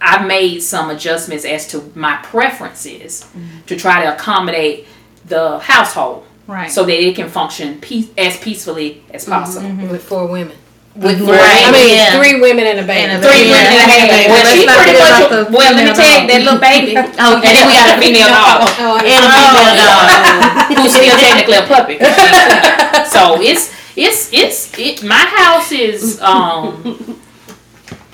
I- 0.00 0.16
I 0.16 0.22
made 0.24 0.62
some 0.62 0.90
adjustments 0.90 1.44
as 1.44 1.66
to 1.68 1.92
my 1.94 2.16
preferences 2.22 3.24
to 3.66 3.76
try 3.76 4.02
to 4.04 4.14
accommodate 4.14 4.86
the 5.28 5.58
household 5.60 6.24
Right. 6.46 6.70
so 6.70 6.84
that 6.84 6.98
it 7.06 7.14
can 7.16 7.28
function 7.28 7.78
peace, 7.80 8.06
as 8.18 8.36
peacefully 8.38 9.02
as 9.12 9.24
possible. 9.26 9.68
With 9.90 10.02
four 10.02 10.26
women. 10.26 10.56
With 10.96 11.20
Right. 11.20 11.62
I 11.66 11.70
mean, 11.70 11.88
Yeah. 11.94 12.18
three 12.18 12.40
women 12.40 12.66
and 12.66 12.80
a 12.80 12.82
baby. 12.82 13.12
And 13.12 13.24
a 13.24 13.28
Three 13.28 13.44
Yeah. 13.46 13.52
women 13.52 13.66
and 13.72 13.76
a 13.76 13.94
half. 13.94 14.08
Yeah. 14.10 14.32
Well, 14.32 14.44
she 14.52 14.66
pretty 14.66 14.98
much. 14.98 15.10
about 15.20 15.30
the 15.30 15.52
well, 15.56 15.72
let 15.74 15.86
me 15.86 15.92
tell 15.94 16.20
you, 16.20 16.26
that 16.26 16.40
little 16.42 16.58
baby. 16.58 16.96
And 16.96 17.42
then 17.44 17.66
we 17.68 17.74
got 17.74 17.96
a 17.96 18.00
female 18.00 18.28
dog 18.38 18.70
Oh, 18.80 18.96
I- 18.96 19.04
And 19.04 19.24
a 19.24 19.30
female 19.30 19.76
dog. 19.86 20.78
who's 20.78 20.92
still 20.92 21.16
technically 21.18 21.54
a 21.54 21.62
puppy. 21.62 21.96
'cause 21.96 22.16
she's- 22.16 23.12
so 23.12 23.40
it's 23.40 23.70
it's 23.96 24.28
it's 24.32 24.78
it. 24.78 25.02
My 25.04 25.14
house 25.38 25.70
is 25.72 26.20
um. 26.22 27.18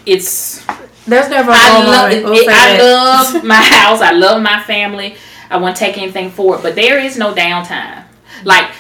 It's 0.05 0.61
There's 1.07 1.29
never 1.29 1.51
a 1.51 1.55
I 1.57 1.85
love. 1.85 2.25
We'll 2.25 2.35
it, 2.35 2.49
I 2.49 2.79
love 2.79 3.45
my 3.45 3.55
house. 3.55 4.01
I 4.01 4.13
love 4.13 4.43
my 4.43 4.63
family. 4.63 5.17
I 5.49 5.57
won't 5.59 5.77
take 5.77 5.97
anything 5.97 6.31
for 6.31 6.57
it, 6.57 6.63
but 6.63 6.75
there 6.75 6.99
is 6.99 7.17
no 7.17 7.33
downtime. 7.33 8.05
Like 8.45 8.71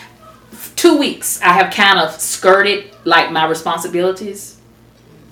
two 0.74 0.96
weeks, 0.96 1.40
I 1.40 1.52
have 1.52 1.72
kind 1.72 1.98
of 1.98 2.20
skirted 2.20 2.92
like 3.04 3.30
my 3.30 3.46
responsibilities, 3.46 4.58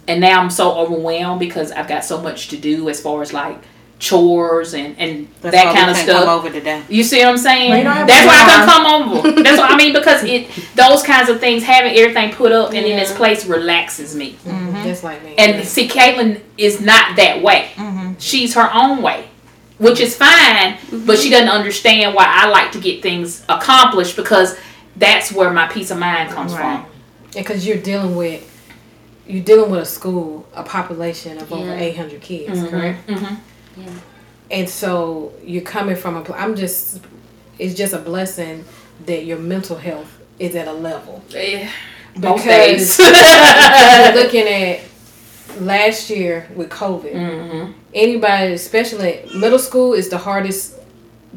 and 0.07 0.21
now 0.21 0.41
I'm 0.41 0.51
so 0.51 0.73
overwhelmed 0.77 1.41
because 1.41 1.73
I've 1.73 1.89
got 1.89 2.05
so 2.05 2.21
much 2.21 2.49
to 2.49 2.57
do 2.57 2.89
as 2.89 3.01
far 3.01 3.23
as 3.23 3.33
like 3.33 3.59
chores 3.99 4.75
and 4.75 4.99
and 4.99 5.29
That's 5.41 5.55
that 5.55 5.75
kind 5.75 5.91
of 5.91 5.97
stuff. 5.97 6.25
Come 6.25 6.29
over 6.29 6.51
today. 6.51 6.83
You 6.89 7.03
see 7.05 7.19
what 7.21 7.29
I'm 7.29 7.39
saying? 7.39 7.71
Well, 7.71 7.79
you 7.79 7.85
don't 7.85 7.97
have 7.97 8.07
That's 8.07 8.27
why 8.27 8.35
I 8.35 8.45
can 8.47 8.69
come 8.69 8.87
over. 9.33 9.43
That's 9.43 9.59
what 9.59 9.71
I 9.71 9.77
mean 9.77 9.93
because 9.93 10.25
it 10.25 10.49
those 10.75 11.03
kinds 11.03 11.29
of 11.29 11.41
things, 11.41 11.63
having 11.63 11.97
everything 11.97 12.33
put 12.33 12.53
up 12.53 12.69
and 12.73 12.85
in 12.85 12.99
its 12.99 13.13
place 13.13 13.47
relaxes 13.47 14.15
me. 14.15 14.33
Mm-hmm. 14.33 14.51
Mm-hmm. 14.51 14.85
Just 14.85 15.05
like 15.05 15.23
me. 15.25 15.35
And 15.39 15.67
see, 15.67 15.89
Kaitlyn 15.89 16.41
is 16.59 16.81
not 16.81 17.17
that 17.17 17.43
way. 17.43 17.71
Mm-hmm. 17.75 18.15
She's 18.19 18.55
her 18.55 18.71
own 18.75 19.01
way, 19.01 19.29
which 19.79 20.01
is 20.01 20.17
fine. 20.17 20.79
But 21.07 21.19
she 21.19 21.31
doesn't 21.31 21.49
understand 21.49 22.15
why 22.15 22.27
I 22.27 22.49
like 22.49 22.73
to 22.73 22.81
get 22.81 23.03
things 23.03 23.45
accomplished 23.49 24.17
because 24.17 24.57
that's 24.97 25.33
where 25.33 25.51
my 25.51 25.67
peace 25.69 25.91
of 25.91 25.99
mind 25.99 26.31
comes 26.31 26.53
Right. 26.53 26.85
because 27.35 27.67
you're 27.67 27.79
dealing 27.79 28.17
with 28.17 28.51
you're 29.27 29.43
dealing 29.43 29.71
with 29.71 29.81
a 29.81 29.87
school, 29.87 30.47
a 30.53 30.63
population 30.63 31.39
of 31.39 31.51
over 31.51 31.73
800 31.73 32.21
kids, 32.21 32.61
from. 32.61 32.69
correct? 32.69 33.11
And 34.51 34.69
so 34.69 35.33
you're 35.43 35.63
coming 35.63 35.97
from 35.97 36.17
a. 36.17 36.33
I'm 36.35 36.55
just. 36.57 37.01
It's 37.59 37.75
just 37.75 37.93
a 37.95 37.99
blessing 37.99 38.65
that 39.07 39.25
your 39.25 39.39
mental 39.39 39.77
health 39.77 40.11
is 40.39 40.55
at 40.57 40.67
a 40.69 40.73
level. 40.73 41.23
Most 42.17 42.45
Because 42.45 42.99
looking 44.15 44.47
at 44.49 44.81
last 45.61 46.11
year 46.11 46.49
with 46.55 46.69
COVID. 46.71 47.13
Mhm. 47.15 47.75
Anybody, 47.95 48.53
especially 48.55 49.21
middle 49.37 49.59
school, 49.59 49.93
is 49.95 50.09
the 50.09 50.19
hardest 50.19 50.75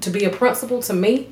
to 0.02 0.10
be 0.10 0.26
a 0.26 0.30
principal 0.30 0.82
to 0.84 0.94
me. 0.94 1.30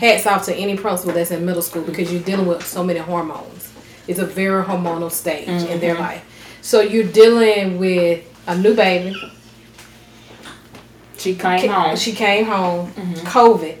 Hats 0.00 0.26
off 0.26 0.44
to 0.46 0.54
any 0.54 0.76
principal 0.76 1.12
that's 1.14 1.30
in 1.30 1.44
middle 1.46 1.62
school 1.62 1.82
because 1.82 2.12
you're 2.12 2.22
dealing 2.22 2.46
with 2.46 2.66
so 2.66 2.82
many 2.84 2.98
hormones. 2.98 3.72
It's 4.08 4.18
a 4.18 4.26
very 4.26 4.62
hormonal 4.64 5.10
stage 5.10 5.48
in 5.48 5.80
their 5.80 5.94
life. 5.94 6.22
So 6.62 6.80
you're 6.80 7.04
dealing 7.22 7.78
with 7.78 8.24
a 8.48 8.56
new 8.58 8.74
baby. 8.74 9.14
She 11.26 11.34
came 11.34 11.68
home. 11.70 11.96
She 11.96 12.12
came 12.12 12.44
home, 12.44 12.92
mm-hmm. 12.92 13.26
COVID, 13.26 13.78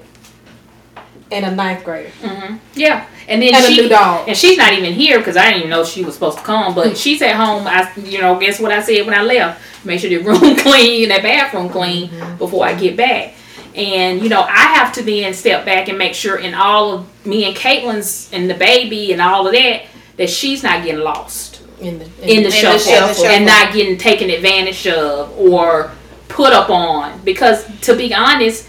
and 1.30 1.44
a 1.46 1.54
ninth 1.54 1.84
grader. 1.84 2.10
Mm-hmm. 2.20 2.56
Yeah, 2.74 3.06
and 3.28 3.40
then 3.40 3.54
And 3.54 3.64
a 3.64 3.68
she 3.68 3.82
new 3.82 3.88
dog. 3.88 4.28
and 4.28 4.36
she's 4.36 4.58
not 4.58 4.72
even 4.72 4.92
here 4.92 5.18
because 5.18 5.36
I 5.36 5.44
didn't 5.46 5.58
even 5.58 5.70
know 5.70 5.84
she 5.84 6.04
was 6.04 6.14
supposed 6.14 6.38
to 6.38 6.44
come. 6.44 6.74
But 6.74 6.88
mm. 6.88 6.96
she's 6.96 7.22
at 7.22 7.36
home. 7.36 7.68
I, 7.68 7.88
you 8.00 8.20
know, 8.20 8.36
guess 8.40 8.58
what 8.58 8.72
I 8.72 8.82
said 8.82 9.06
when 9.06 9.14
I 9.14 9.22
left? 9.22 9.60
Make 9.84 10.00
sure 10.00 10.10
the 10.10 10.18
room 10.18 10.56
clean, 10.58 11.08
that 11.10 11.22
bathroom 11.22 11.68
clean 11.68 12.08
mm-hmm. 12.08 12.36
before 12.36 12.66
I 12.66 12.74
get 12.74 12.96
back. 12.96 13.34
And 13.76 14.22
you 14.22 14.28
know, 14.28 14.40
I 14.42 14.74
have 14.74 14.92
to 14.94 15.04
then 15.04 15.34
step 15.34 15.64
back 15.64 15.88
and 15.88 15.98
make 15.98 16.14
sure 16.14 16.38
in 16.38 16.52
all 16.54 16.94
of 16.94 17.26
me 17.26 17.44
and 17.44 17.56
Kaitlyn's 17.56 18.28
and 18.32 18.50
the 18.50 18.54
baby 18.54 19.12
and 19.12 19.22
all 19.22 19.46
of 19.46 19.52
that 19.52 19.84
that 20.16 20.30
she's 20.30 20.62
not 20.64 20.82
getting 20.82 21.04
lost 21.04 21.62
In 21.80 21.98
the, 21.98 22.04
in 22.22 22.42
the 22.42 22.50
shuffle, 22.50 22.78
shuffle. 22.78 23.26
and 23.26 23.46
not 23.46 23.72
getting 23.72 23.98
taken 23.98 24.30
advantage 24.30 24.86
of 24.88 25.38
or 25.38 25.92
put 26.36 26.52
up 26.52 26.68
on. 26.70 27.18
Because 27.24 27.64
to 27.80 27.96
be 27.96 28.14
honest, 28.14 28.68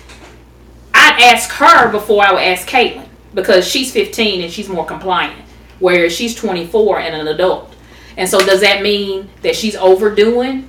I'd 0.94 1.34
ask 1.34 1.52
her 1.52 1.92
before 1.92 2.24
I 2.26 2.32
would 2.32 2.42
ask 2.42 2.68
Kaitlyn 2.68 3.08
because 3.34 3.68
she's 3.68 3.92
15 3.92 4.42
and 4.42 4.52
she's 4.52 4.70
more 4.70 4.86
compliant, 4.86 5.40
whereas 5.80 6.16
she's 6.16 6.34
24 6.34 7.00
and 7.02 7.16
an 7.16 7.28
adult. 7.28 7.76
And 8.16 8.28
so, 8.28 8.40
does 8.40 8.62
that 8.62 8.82
mean 8.82 9.30
that 9.44 9.56
she's 9.56 9.76
overdoing, 9.76 10.68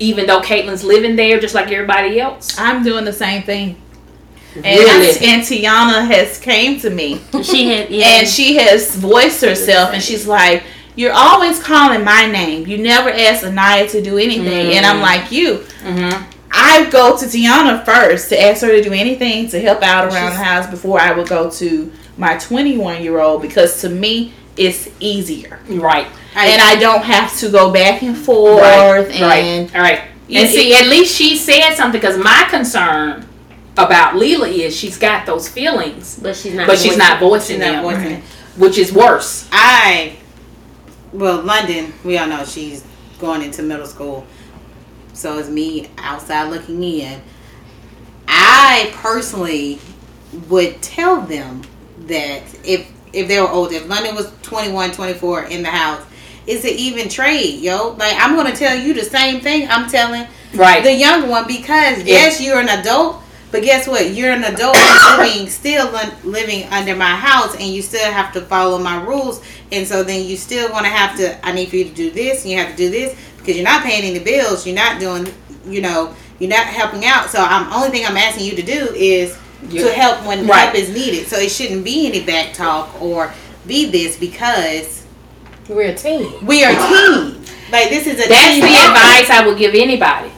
even 0.00 0.26
though 0.26 0.40
Kaitlyn's 0.40 0.82
living 0.82 1.14
there 1.14 1.38
just 1.38 1.54
like 1.54 1.70
everybody 1.70 2.18
else? 2.18 2.58
I'm 2.58 2.82
doing 2.82 3.04
the 3.04 3.12
same 3.12 3.42
thing. 3.42 3.80
And, 4.56 4.64
Really? 4.64 5.08
and 5.24 5.42
Tiana 5.42 6.04
has 6.06 6.38
came 6.40 6.80
to 6.80 6.90
me 6.90 7.20
She 7.44 7.68
had 7.68 7.90
yeah. 7.90 8.06
and 8.18 8.26
she 8.26 8.56
has 8.56 8.96
voiced 8.96 9.42
herself 9.42 9.90
and 9.92 10.02
she's 10.02 10.26
like, 10.26 10.64
You're 10.98 11.12
always 11.12 11.62
calling 11.62 12.02
my 12.04 12.26
name. 12.26 12.66
You 12.66 12.78
never 12.78 13.08
ask 13.08 13.44
Anaya 13.44 13.88
to 13.90 14.02
do 14.02 14.18
anything. 14.18 14.74
And 14.76 14.84
I'm 14.84 15.00
like, 15.00 15.30
You. 15.30 15.58
Mm-hmm. 15.82 16.30
I 16.50 16.88
go 16.90 17.16
to 17.16 17.24
Tiana 17.26 17.84
first 17.84 18.30
to 18.30 18.40
ask 18.42 18.62
her 18.62 18.68
to 18.68 18.82
do 18.82 18.92
anything 18.92 19.48
to 19.50 19.60
help 19.60 19.82
out 19.82 20.12
around 20.12 20.30
the 20.32 20.42
house 20.42 20.66
before 20.68 20.98
I 21.00 21.12
would 21.12 21.28
go 21.28 21.50
to 21.50 21.92
my 22.16 22.36
21 22.38 23.02
year 23.02 23.20
old 23.20 23.42
because 23.42 23.80
to 23.82 23.88
me 23.88 24.32
it's 24.56 24.88
easier. 24.98 25.60
Right. 25.68 26.08
and 26.34 26.60
I 26.60 26.74
don't 26.80 27.04
have 27.04 27.36
to 27.38 27.48
go 27.50 27.70
back 27.72 28.02
and 28.02 28.16
forth 28.16 28.60
Right. 28.60 29.10
and 29.12 29.70
right. 29.70 29.76
All 29.76 29.80
right. 29.82 30.00
You- 30.26 30.40
And 30.40 30.48
see, 30.50 30.74
at 30.74 30.88
least 30.88 31.14
she 31.14 31.36
said 31.36 31.74
something 31.76 32.00
because 32.00 32.18
my 32.18 32.46
concern 32.50 33.24
about 33.76 34.14
Leela 34.14 34.48
is 34.52 34.76
she's 34.76 34.98
got 34.98 35.26
those 35.26 35.48
feelings, 35.48 36.18
but 36.20 36.34
she's 36.34 36.54
not. 36.54 36.66
but 36.66 36.76
she's 36.78 36.96
not 36.96 37.20
voicing 37.20 37.56
She's 37.60 37.66
not 37.66 37.82
them, 37.82 37.82
voicing 37.84 38.22
which 38.56 38.78
is 38.78 38.92
worse. 38.92 39.46
I, 39.52 40.16
well, 41.12 41.42
London, 41.42 41.92
we 42.04 42.18
all 42.18 42.26
know 42.26 42.44
she's 42.44 42.84
going 43.18 43.42
into 43.42 43.62
middle 43.62 43.86
school. 43.86 44.26
So 45.12 45.38
it's 45.38 45.48
me 45.48 45.88
outside 45.98 46.50
looking 46.50 46.82
in. 46.82 47.20
I 48.28 48.90
personally 48.94 49.80
would 50.48 50.80
tell 50.82 51.20
them 51.22 51.62
that 52.06 52.42
if 52.64 52.90
if 53.12 53.26
they 53.26 53.40
were 53.40 53.48
older, 53.48 53.74
if 53.76 53.88
London 53.88 54.14
was 54.14 54.30
21, 54.42 54.92
24 54.92 55.44
in 55.44 55.62
the 55.62 55.70
house, 55.70 56.04
it's 56.46 56.62
an 56.64 56.70
even 56.70 57.08
trade, 57.08 57.60
yo. 57.60 57.90
Like 57.98 58.14
I'm 58.16 58.36
gonna 58.36 58.54
tell 58.54 58.78
you 58.78 58.92
the 58.94 59.04
same 59.04 59.40
thing 59.40 59.66
I'm 59.68 59.88
telling 59.88 60.26
Right. 60.54 60.82
the 60.82 60.92
young 60.92 61.28
one 61.28 61.46
because 61.46 62.02
yes, 62.04 62.40
you're 62.40 62.60
an 62.60 62.68
adult, 62.68 63.22
but 63.50 63.62
guess 63.62 63.86
what? 63.88 64.10
You're 64.10 64.32
an 64.32 64.44
adult 64.44 64.76
living 65.18 65.48
still 65.48 65.90
living 66.24 66.64
under 66.70 66.94
my 66.94 67.14
house, 67.16 67.54
and 67.54 67.64
you 67.64 67.82
still 67.82 68.10
have 68.12 68.32
to 68.34 68.40
follow 68.42 68.78
my 68.78 69.02
rules. 69.02 69.42
And 69.72 69.86
so 69.86 70.02
then 70.02 70.24
you 70.26 70.36
still 70.36 70.70
want 70.70 70.84
to 70.84 70.90
have 70.90 71.16
to. 71.18 71.46
I 71.46 71.52
need 71.52 71.68
for 71.68 71.76
you 71.76 71.84
to 71.84 71.94
do 71.94 72.10
this, 72.10 72.42
and 72.42 72.50
you 72.52 72.58
have 72.58 72.70
to 72.70 72.76
do 72.76 72.90
this 72.90 73.18
because 73.38 73.56
you're 73.56 73.64
not 73.64 73.82
paying 73.82 74.04
any 74.04 74.22
bills. 74.22 74.66
You're 74.66 74.76
not 74.76 75.00
doing. 75.00 75.26
You 75.66 75.80
know, 75.82 76.14
you're 76.38 76.50
not 76.50 76.66
helping 76.66 77.04
out. 77.04 77.28
So 77.30 77.38
I'm 77.42 77.72
only 77.72 77.90
thing 77.90 78.06
I'm 78.06 78.16
asking 78.16 78.46
you 78.46 78.56
to 78.56 78.62
do 78.62 78.88
is 78.94 79.36
to 79.70 79.92
help 79.92 80.24
when 80.26 80.46
Right. 80.46 80.60
help 80.66 80.74
is 80.76 80.88
needed. 80.90 81.26
So 81.26 81.36
it 81.38 81.50
shouldn't 81.50 81.84
be 81.84 82.06
any 82.06 82.22
back 82.24 82.52
talk 82.54 83.00
or 83.02 83.32
be 83.66 83.86
this 83.90 84.16
because 84.16 85.04
We're 85.68 85.90
a 85.90 85.94
team. 85.94 86.46
we 86.46 86.64
are 86.64 86.70
a 86.70 86.74
team. 86.74 87.44
Like 87.70 87.90
this 87.90 88.06
is 88.06 88.14
a 88.24 88.28
That's 88.28 88.60
the 88.60 88.66
advice 88.66 89.28
I 89.30 89.42
would 89.46 89.58
give 89.58 89.74
anybody. 89.74 90.30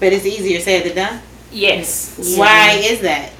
But 0.00 0.12
it's 0.12 0.26
easier 0.26 0.60
said 0.60 0.84
than 0.84 0.96
done. 0.96 1.22
Yes. 1.52 2.36
Why 2.36 2.80
is 2.82 3.00
that? 3.00 3.32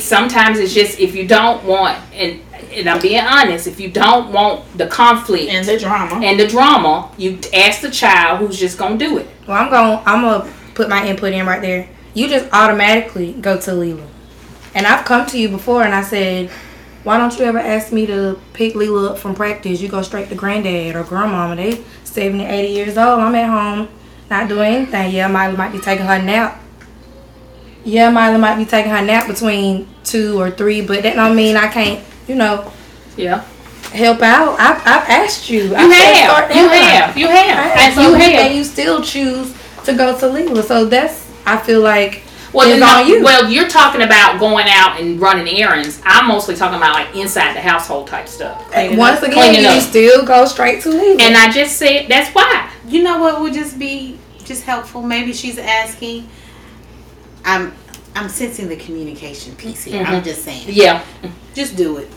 sometimes 0.00 0.58
it's 0.58 0.74
just 0.74 0.98
if 0.98 1.14
you 1.14 1.28
don't 1.28 1.62
want 1.64 1.96
and 2.12 2.40
and 2.72 2.88
I'm 2.88 3.00
being 3.00 3.20
honest, 3.20 3.66
if 3.66 3.78
you 3.80 3.90
don't 3.90 4.32
want 4.32 4.76
the 4.76 4.86
conflict 4.86 5.48
And 5.50 5.66
the 5.66 5.78
drama. 5.78 6.24
and 6.24 6.38
the 6.38 6.46
drama, 6.46 7.10
you 7.16 7.38
ask 7.54 7.80
the 7.80 7.90
child 7.90 8.40
who's 8.40 8.58
just 8.58 8.78
gonna 8.78 8.98
do 8.98 9.18
it. 9.18 9.28
Well, 9.46 9.56
I'm 9.56 9.70
going. 9.70 9.98
to 9.98 10.08
I'm 10.08 10.22
gonna 10.22 10.52
put 10.74 10.88
my 10.88 11.06
input 11.06 11.32
in 11.32 11.46
right 11.46 11.60
there. 11.62 11.88
You 12.14 12.28
just 12.28 12.46
automatically 12.52 13.32
go 13.34 13.58
to 13.60 13.70
Leela, 13.72 14.06
and 14.74 14.86
I've 14.86 15.04
come 15.04 15.26
to 15.26 15.38
you 15.38 15.48
before, 15.48 15.84
and 15.84 15.94
I 15.94 16.02
said, 16.02 16.50
"Why 17.04 17.18
don't 17.18 17.38
you 17.38 17.44
ever 17.44 17.58
ask 17.58 17.92
me 17.92 18.06
to 18.06 18.38
pick 18.54 18.74
Leela 18.74 19.10
up 19.10 19.18
from 19.18 19.34
practice? 19.34 19.80
You 19.80 19.88
go 19.88 20.02
straight 20.02 20.28
to 20.30 20.34
granddad 20.34 20.96
or 20.96 21.04
grandmama. 21.04 21.56
They 21.56 21.84
70, 22.04 22.44
80 22.44 22.68
years 22.72 22.98
old. 22.98 23.20
I'm 23.20 23.34
at 23.34 23.48
home, 23.48 23.88
not 24.30 24.48
doing 24.48 24.74
anything. 24.74 25.12
Yeah, 25.14 25.28
Miley 25.28 25.56
might 25.56 25.72
be 25.72 25.78
taking 25.80 26.06
her 26.06 26.20
nap. 26.22 26.60
Yeah, 27.84 28.10
Miley 28.10 28.38
might 28.38 28.56
be 28.56 28.64
taking 28.64 28.90
her 28.90 29.02
nap 29.02 29.26
between 29.28 29.88
two 30.04 30.38
or 30.40 30.50
three, 30.50 30.80
but 30.84 31.02
that 31.02 31.14
don't 31.14 31.36
mean 31.36 31.56
I 31.56 31.68
can't. 31.68 32.04
You 32.26 32.34
know, 32.34 32.72
Yeah. 33.16 33.44
help 33.92 34.20
out. 34.22 34.58
I've, 34.58 34.78
I've 34.82 35.08
asked 35.08 35.48
you. 35.48 35.62
You 35.64 35.74
I 35.76 35.88
said 35.88 36.14
have. 36.26 36.56
You 36.56 36.68
have. 36.68 37.16
You 37.18 37.26
have. 37.28 37.72
And 37.78 37.98
And 37.98 38.02
you 38.02 38.14
have. 38.14 38.46
and 38.46 38.54
you 38.56 38.64
still 38.64 39.00
choose 39.02 39.54
to 39.84 39.94
go 39.94 40.18
to 40.18 40.26
Leela. 40.26 40.64
So 40.64 40.84
that's 40.86 41.24
I 41.46 41.56
feel 41.58 41.80
like 41.80 42.22
Well, 42.56 42.68
it's 42.70 42.80
then, 42.80 43.04
on 43.04 43.06
you. 43.06 43.22
well, 43.22 43.50
you're 43.50 43.68
talking 43.68 44.02
about 44.02 44.40
going 44.40 44.66
out 44.68 45.00
and 45.00 45.20
running 45.20 45.46
errands. 45.60 46.00
I'm 46.04 46.26
mostly 46.28 46.56
talking 46.56 46.76
about 46.78 46.94
like 46.94 47.14
inside 47.14 47.54
the 47.54 47.60
household 47.60 48.06
type 48.08 48.26
stuff. 48.28 48.68
And 48.74 48.96
once 48.98 49.20
again, 49.22 49.34
Cleaning 49.34 49.62
you 49.62 49.68
up. 49.68 49.82
still 49.82 50.24
go 50.24 50.44
straight 50.46 50.82
to 50.82 50.88
Leela. 50.88 51.20
And 51.20 51.36
I 51.36 51.50
just 51.52 51.76
said 51.76 52.08
that's 52.08 52.34
why. 52.34 52.70
You 52.88 53.02
know 53.02 53.18
what 53.20 53.40
would 53.40 53.52
just 53.52 53.78
be 53.78 54.18
just 54.44 54.62
helpful? 54.64 55.02
Maybe 55.02 55.32
she's 55.32 55.58
asking. 55.58 56.28
I'm 57.44 57.74
I'm 58.14 58.28
sensing 58.28 58.68
the 58.68 58.76
communication 58.76 59.54
piece 59.56 59.84
here. 59.84 60.02
I'm 60.04 60.22
Mhm. 60.22 60.24
just 60.24 60.42
saying. 60.44 60.64
Yeah. 60.68 61.02
Just 61.54 61.76
do 61.76 61.98
it 61.98 62.08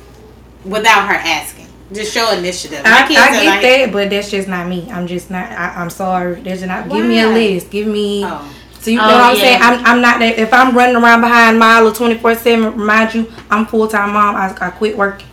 without 0.63 1.08
her 1.08 1.15
asking. 1.15 1.67
Just 1.91 2.13
show 2.13 2.31
initiative. 2.31 2.81
I, 2.86 3.01
My 3.01 3.08
kids 3.08 3.19
I 3.19 3.27
are 3.27 3.31
get 3.31 3.46
like, 3.48 3.62
that, 3.62 3.91
but 3.91 4.10
that's 4.10 4.29
just 4.31 4.48
not 4.48 4.67
me. 4.67 4.88
I'm 4.91 5.08
just 5.08 5.29
not. 5.31 5.50
I, 5.51 5.74
I'm 5.75 5.89
sorry. 5.89 6.39
There's 6.41 6.63
not. 6.63 6.88
Give 6.89 7.05
me 7.05 7.19
a 7.19 7.27
list. 7.27 7.69
Give 7.72 7.88
me. 7.88 8.24
Oh. 8.25 8.48
So 8.79 8.91
you 8.91 8.98
know 8.98 9.03
Oh, 9.03 9.07
what 9.07 9.21
I'm 9.21 9.36
yeah. 9.36 9.41
saying? 9.41 9.62
I'm, 9.62 9.86
I'm 9.86 10.01
not 10.01 10.19
that. 10.19 10.39
If 10.39 10.53
I'm 10.53 10.75
running 10.75 10.95
around 10.95 11.21
behind 11.21 11.59
Milo 11.59 11.91
24 11.93 12.36
seven, 12.36 12.77
remind 12.79 13.13
you, 13.13 13.31
I'm 13.50 13.65
full 13.65 13.88
time 13.88 14.13
mom. 14.13 14.36
I, 14.36 14.55
I 14.62 14.69
quit 14.71 14.98
working, 14.98 15.27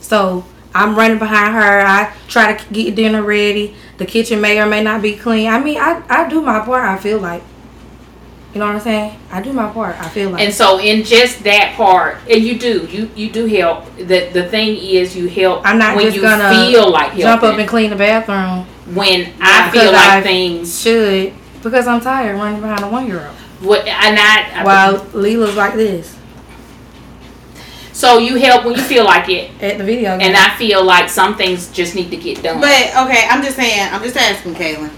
so 0.00 0.44
I'm 0.74 0.96
running 0.96 1.18
behind 1.18 1.54
her. 1.54 1.80
I 1.86 2.12
try 2.28 2.54
to 2.54 2.72
get 2.74 2.94
dinner 2.96 3.22
ready. 3.22 3.74
The 3.98 4.06
kitchen 4.06 4.40
may 4.40 4.60
or 4.60 4.66
may 4.66 4.82
not 4.82 5.00
be 5.02 5.16
clean. 5.16 5.48
I 5.48 5.60
mean, 5.60 5.78
I 5.78 6.02
I 6.08 6.28
do 6.28 6.40
my 6.42 6.60
part. 6.60 6.84
I 6.84 6.98
feel 6.98 7.18
like. 7.20 7.42
You 8.54 8.60
know 8.60 8.66
what 8.66 8.76
I'm 8.76 8.80
saying? 8.80 9.20
I 9.30 9.42
do 9.42 9.52
my 9.52 9.70
part. 9.70 10.00
I 10.00 10.08
feel 10.08 10.30
like. 10.30 10.42
And 10.42 10.52
so 10.52 10.80
in 10.80 11.04
just 11.04 11.44
that 11.44 11.74
part, 11.76 12.16
and 12.28 12.42
you 12.42 12.58
do, 12.58 12.86
you 12.90 13.10
you 13.14 13.30
do 13.30 13.46
help. 13.46 13.94
The 13.96 14.30
the 14.32 14.48
thing 14.48 14.76
is, 14.76 15.14
you 15.14 15.28
help 15.28 15.62
I'm 15.64 15.78
not 15.78 15.94
when 15.94 16.06
just 16.06 16.16
you 16.16 16.22
gonna 16.22 16.48
feel 16.48 16.90
like 16.90 17.16
jump 17.16 17.42
up 17.42 17.58
and 17.58 17.68
clean 17.68 17.90
the 17.90 17.96
bathroom. 17.96 18.66
when 18.94 19.32
I 19.40 19.70
feel 19.70 19.92
like 19.92 20.08
I 20.08 20.22
things, 20.22 20.80
Should 20.80 21.34
because 21.62 21.86
I'm 21.86 22.00
tired 22.00 22.36
running 22.36 22.60
behind 22.60 22.82
a 22.84 22.88
one 22.88 23.06
year 23.06 23.26
old. 23.26 23.36
what 23.60 23.86
and 23.86 24.18
I, 24.18 24.64
While 24.64 24.98
Leela's 25.12 25.56
like 25.56 25.74
this 25.74 26.16
so 27.92 28.18
you 28.18 28.36
help 28.36 28.64
when 28.64 28.76
you 28.76 28.82
feel 28.82 29.04
like 29.04 29.28
it, 29.28 29.50
at 29.60 29.76
the 29.78 29.82
video 29.82 30.16
game. 30.16 30.28
and 30.28 30.36
I 30.36 30.54
feel 30.56 30.84
like 30.84 31.08
some 31.08 31.36
things 31.36 31.68
just 31.72 31.96
need 31.96 32.10
to 32.10 32.16
get 32.16 32.40
done. 32.44 32.60
But 32.60 32.70
okay, 32.70 33.26
I'm 33.28 33.42
just 33.42 33.56
saying. 33.56 33.92
I'm 33.92 34.00
just 34.04 34.16
asking, 34.16 34.54
Kaylin. 34.54 34.92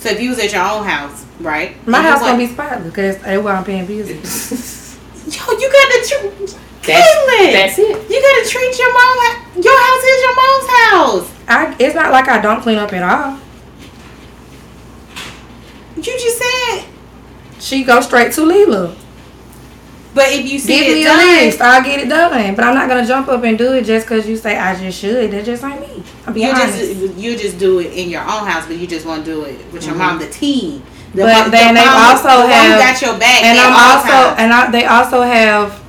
So 0.00 0.08
if 0.08 0.20
you 0.20 0.30
was 0.30 0.40
at 0.40 0.50
your 0.52 0.62
own 0.62 0.84
house, 0.84 1.24
right? 1.38 1.76
My 1.86 2.02
house 2.02 2.18
was 2.20 2.30
gonna 2.30 2.38
be 2.38 2.48
spotless 2.48 2.84
because 2.90 3.18
they 3.18 3.36
I'm 3.36 3.62
paying 3.62 3.86
bills. 3.86 4.10
Yo, 5.26 5.52
you 5.56 5.70
gotta 5.70 6.04
treat 6.04 6.56
That's, 6.82 7.14
Kaylin. 7.14 7.52
that's 7.52 7.78
it. 7.78 8.10
You 8.10 8.20
gotta 8.20 8.48
treat 8.50 8.76
your 8.76 8.92
mom. 8.92 9.16
ha- 9.22 9.46
Your 9.54 9.78
house 9.78 10.04
is 10.10 10.22
your 10.24 10.34
mom's 10.34 10.68
house. 11.30 11.42
I, 11.46 11.76
it's 11.78 11.94
not 11.94 12.10
like 12.10 12.26
I 12.26 12.40
don't 12.40 12.60
clean 12.60 12.78
up 12.78 12.92
at 12.92 13.04
all. 13.04 13.38
You 16.04 16.18
just 16.18 16.38
said. 16.38 16.84
She 17.60 17.84
go 17.84 18.00
straight 18.00 18.32
to 18.32 18.40
Leela. 18.42 18.94
But 20.14 20.24
if 20.30 20.50
you 20.50 20.58
see 20.58 20.74
Give 20.80 20.88
it 20.88 20.94
me 20.94 21.02
a 21.04 21.08
done, 21.08 21.26
list. 21.46 21.60
I'll 21.62 21.82
get 21.82 22.00
it 22.00 22.08
done. 22.08 22.54
But 22.54 22.64
I'm 22.64 22.74
not 22.74 22.86
gonna 22.88 23.06
jump 23.06 23.28
up 23.28 23.42
and 23.44 23.56
do 23.56 23.72
it 23.72 23.84
just 23.86 24.06
because 24.06 24.28
you 24.28 24.36
say 24.36 24.58
I 24.58 24.78
just 24.78 24.98
should. 24.98 25.30
That 25.30 25.44
just 25.44 25.64
ain't 25.64 25.80
me. 25.80 26.02
I'm 26.26 26.34
being 26.34 26.48
you 26.48 26.52
honest. 26.52 26.78
just 26.78 27.14
you 27.16 27.36
just 27.36 27.58
do 27.58 27.78
it 27.78 27.92
in 27.94 28.10
your 28.10 28.20
own 28.22 28.46
house, 28.46 28.66
but 28.66 28.76
you 28.76 28.86
just 28.86 29.06
want 29.06 29.24
to 29.24 29.30
do 29.32 29.44
it 29.44 29.56
with 29.72 29.84
your 29.86 29.94
Mm-hmm. 29.94 29.98
mom, 29.98 30.18
the 30.18 30.28
team. 30.28 30.82
The 31.14 31.22
But 31.22 31.32
mom- 31.44 31.50
then 31.50 31.74
the 31.74 31.80
they 31.80 31.86
mom- 31.86 32.16
also 32.16 32.28
the 32.46 32.52
have- 32.52 32.78
got 32.80 33.02
your 33.02 33.18
back. 33.18 33.42
and 33.44 33.58
I'm 33.58 33.72
also 33.72 34.08
times. 34.12 34.36
and 34.40 34.52
I, 34.52 34.70
they 34.70 34.84
also 34.84 35.22
have 35.22 35.80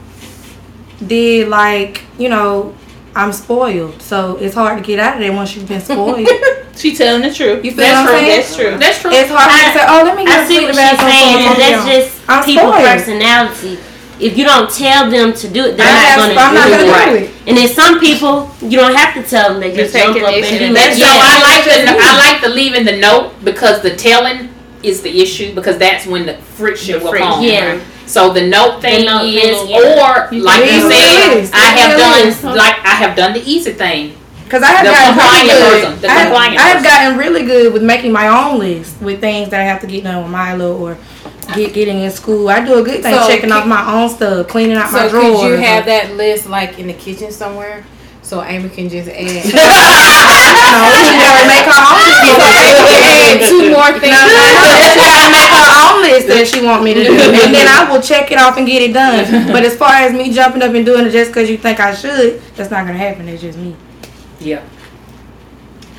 did 1.05 1.49
like 1.49 2.03
you 2.17 2.29
know 2.29 2.73
I'm 3.15 3.31
spoiled, 3.31 4.01
so 4.01 4.37
it's 4.37 4.55
hard 4.55 4.77
to 4.79 4.83
get 4.83 4.99
out 4.99 5.13
of 5.15 5.19
there 5.19 5.31
once 5.33 5.55
you've 5.55 5.67
been 5.67 5.81
spoiled. 5.91 6.27
She 6.75 6.95
telling 6.95 7.21
the 7.21 7.31
truth. 7.33 7.63
You 7.63 7.71
feel 7.71 7.85
That's 7.85 8.09
what 8.09 8.15
I'm 8.15 8.19
true. 8.19 8.27
saying? 8.27 8.39
That's 8.39 8.55
true. 8.55 8.77
That's 8.79 9.01
true. 9.01 9.11
it's 9.13 9.29
hard 9.31 9.45
for 9.45 9.57
me 9.57 9.63
to 9.69 9.77
say, 9.77 9.85
oh, 9.87 10.01
let 10.03 10.15
me 10.17 10.23
I 10.25 10.41
go 10.41 10.47
see 10.49 10.57
what 10.65 10.67
the 10.67 10.73
she's 10.73 10.97
bathroom. 10.97 11.11
saying, 11.11 11.37
and 11.45 11.55
that's 11.61 11.85
just 11.85 12.29
I'm 12.29 12.43
people 12.43 12.71
spoiled. 12.73 12.85
personality. 12.89 13.79
If 14.19 14.37
you 14.37 14.45
don't 14.45 14.69
tell 14.69 15.09
them 15.11 15.33
to 15.33 15.47
do 15.49 15.65
it, 15.65 15.77
they're 15.77 15.85
I 15.85 16.15
not 16.15 16.17
going 16.17 16.29
to 16.29 16.35
do 16.35 16.41
gonna 16.41 16.83
it. 16.83 16.85
do 16.85 16.91
Right. 16.91 17.23
it. 17.23 17.47
And 17.47 17.57
then 17.57 17.67
some 17.67 17.99
people, 17.99 18.49
you 18.61 18.77
don't 18.77 18.95
have 18.95 19.13
to 19.15 19.21
tell 19.29 19.49
them. 19.51 19.59
They 19.59 19.71
You 19.71 19.77
just 19.77 19.93
take 19.93 20.03
jump 20.05 20.17
up 20.23 20.33
and 20.33 20.59
do 20.59 20.73
That's 20.73 20.97
it. 20.97 21.01
so 21.01 21.07
I 21.09 21.37
like 21.43 21.63
the 21.65 21.97
I 21.99 22.17
like 22.31 22.41
the 22.41 22.49
leaving 22.49 22.85
the 22.85 22.97
note 22.97 23.33
because 23.43 23.81
the 23.81 23.95
telling 23.95 24.49
is 24.81 25.01
the 25.01 25.21
issue 25.21 25.53
because 25.53 25.77
that's 25.77 26.05
when 26.05 26.25
the 26.25 26.35
friction 26.57 27.01
will 27.03 27.09
friction. 27.11 27.27
come. 27.31 27.43
Yeah. 27.43 27.79
So 28.05 28.33
the 28.33 28.47
note 28.47 28.81
thing 28.81 29.05
note 29.05 29.25
is, 29.25 29.59
thing, 29.61 29.69
yeah. 29.69 29.77
or 29.77 30.31
like 30.39 30.65
you 30.71 30.91
said. 30.91 31.49
I 31.53 31.65
have 31.79 31.97
done 31.97 32.55
like 32.55 32.75
I 32.85 32.95
have 32.95 33.15
done 33.15 33.33
the 33.33 33.41
easy 33.43 33.71
thing. 33.73 34.15
Because 34.43 34.61
I 34.61 34.67
have 34.67 34.85
The 34.85 34.91
gotten 34.91 35.13
compliant 35.13 35.47
really 35.49 35.81
good. 35.81 35.83
person, 35.87 36.01
the 36.01 36.07
I 36.07 36.11
have, 36.13 36.33
I 36.33 36.61
have 36.69 36.83
gotten 36.83 37.17
really 37.17 37.45
good 37.45 37.73
with 37.73 37.81
making 37.81 38.11
my 38.11 38.27
own 38.27 38.59
list 38.59 39.01
with 39.01 39.19
things 39.19 39.49
that 39.49 39.59
I 39.61 39.63
have 39.63 39.81
to 39.81 39.87
get 39.87 40.03
done 40.03 40.21
with 40.21 40.31
Milo 40.31 40.77
or 40.77 40.97
get 41.55 41.73
getting 41.73 42.01
in 42.01 42.11
school. 42.11 42.49
I 42.49 42.63
do 42.63 42.77
a 42.79 42.83
good 42.83 43.01
thing 43.01 43.15
So 43.15 43.27
checking 43.27 43.49
can- 43.49 43.51
off 43.53 43.65
my 43.65 43.91
own 43.93 44.09
stuff, 44.09 44.47
cleaning 44.47 44.77
out 44.77 44.91
my 44.91 45.07
So 45.07 45.09
drawers. 45.09 45.39
could 45.39 45.47
you 45.49 45.55
have 45.57 45.85
that 45.85 46.15
list 46.17 46.47
like 46.47 46.77
in 46.77 46.85
the 46.87 46.93
kitchen 46.93 47.31
somewhere? 47.31 47.83
So 48.23 48.41
Amy 48.43 48.69
can 48.69 48.89
just 48.89 49.09
add. 49.09 49.43
No, 50.73 50.89
she 50.89 51.13
gotta 51.21 51.45
make 51.47 51.65
her 51.69 51.81
own 51.85 52.01
list. 52.01 52.17
so 52.17 52.49
Amy 52.65 52.81
can 52.89 53.03
add 53.13 53.49
two 53.49 53.69
more 53.69 53.91
things. 53.99 54.17
no, 54.17 54.25
no, 54.25 54.73
she 54.81 54.97
gotta 54.97 55.29
make 55.29 55.51
her 55.53 55.69
own 55.85 56.01
list 56.01 56.27
that 56.27 56.47
she 56.47 56.65
want 56.65 56.83
me 56.83 56.93
to 56.95 57.03
do, 57.03 57.11
and 57.13 57.53
then 57.53 57.67
I 57.67 57.85
will 57.91 58.01
check 58.01 58.31
it 58.31 58.39
off 58.39 58.57
and 58.57 58.65
get 58.65 58.81
it 58.81 58.91
done. 58.93 59.21
But 59.53 59.63
as 59.63 59.75
far 59.77 59.93
as 59.93 60.13
me 60.13 60.33
jumping 60.33 60.63
up 60.63 60.73
and 60.73 60.83
doing 60.85 61.05
it 61.05 61.11
just 61.11 61.29
because 61.31 61.49
you 61.51 61.57
think 61.57 61.79
I 61.79 61.93
should, 61.93 62.41
that's 62.55 62.71
not 62.71 62.87
gonna 62.87 62.97
happen. 62.97 63.29
It's 63.29 63.41
just 63.41 63.57
me. 63.59 63.75
Yeah. 64.39 64.63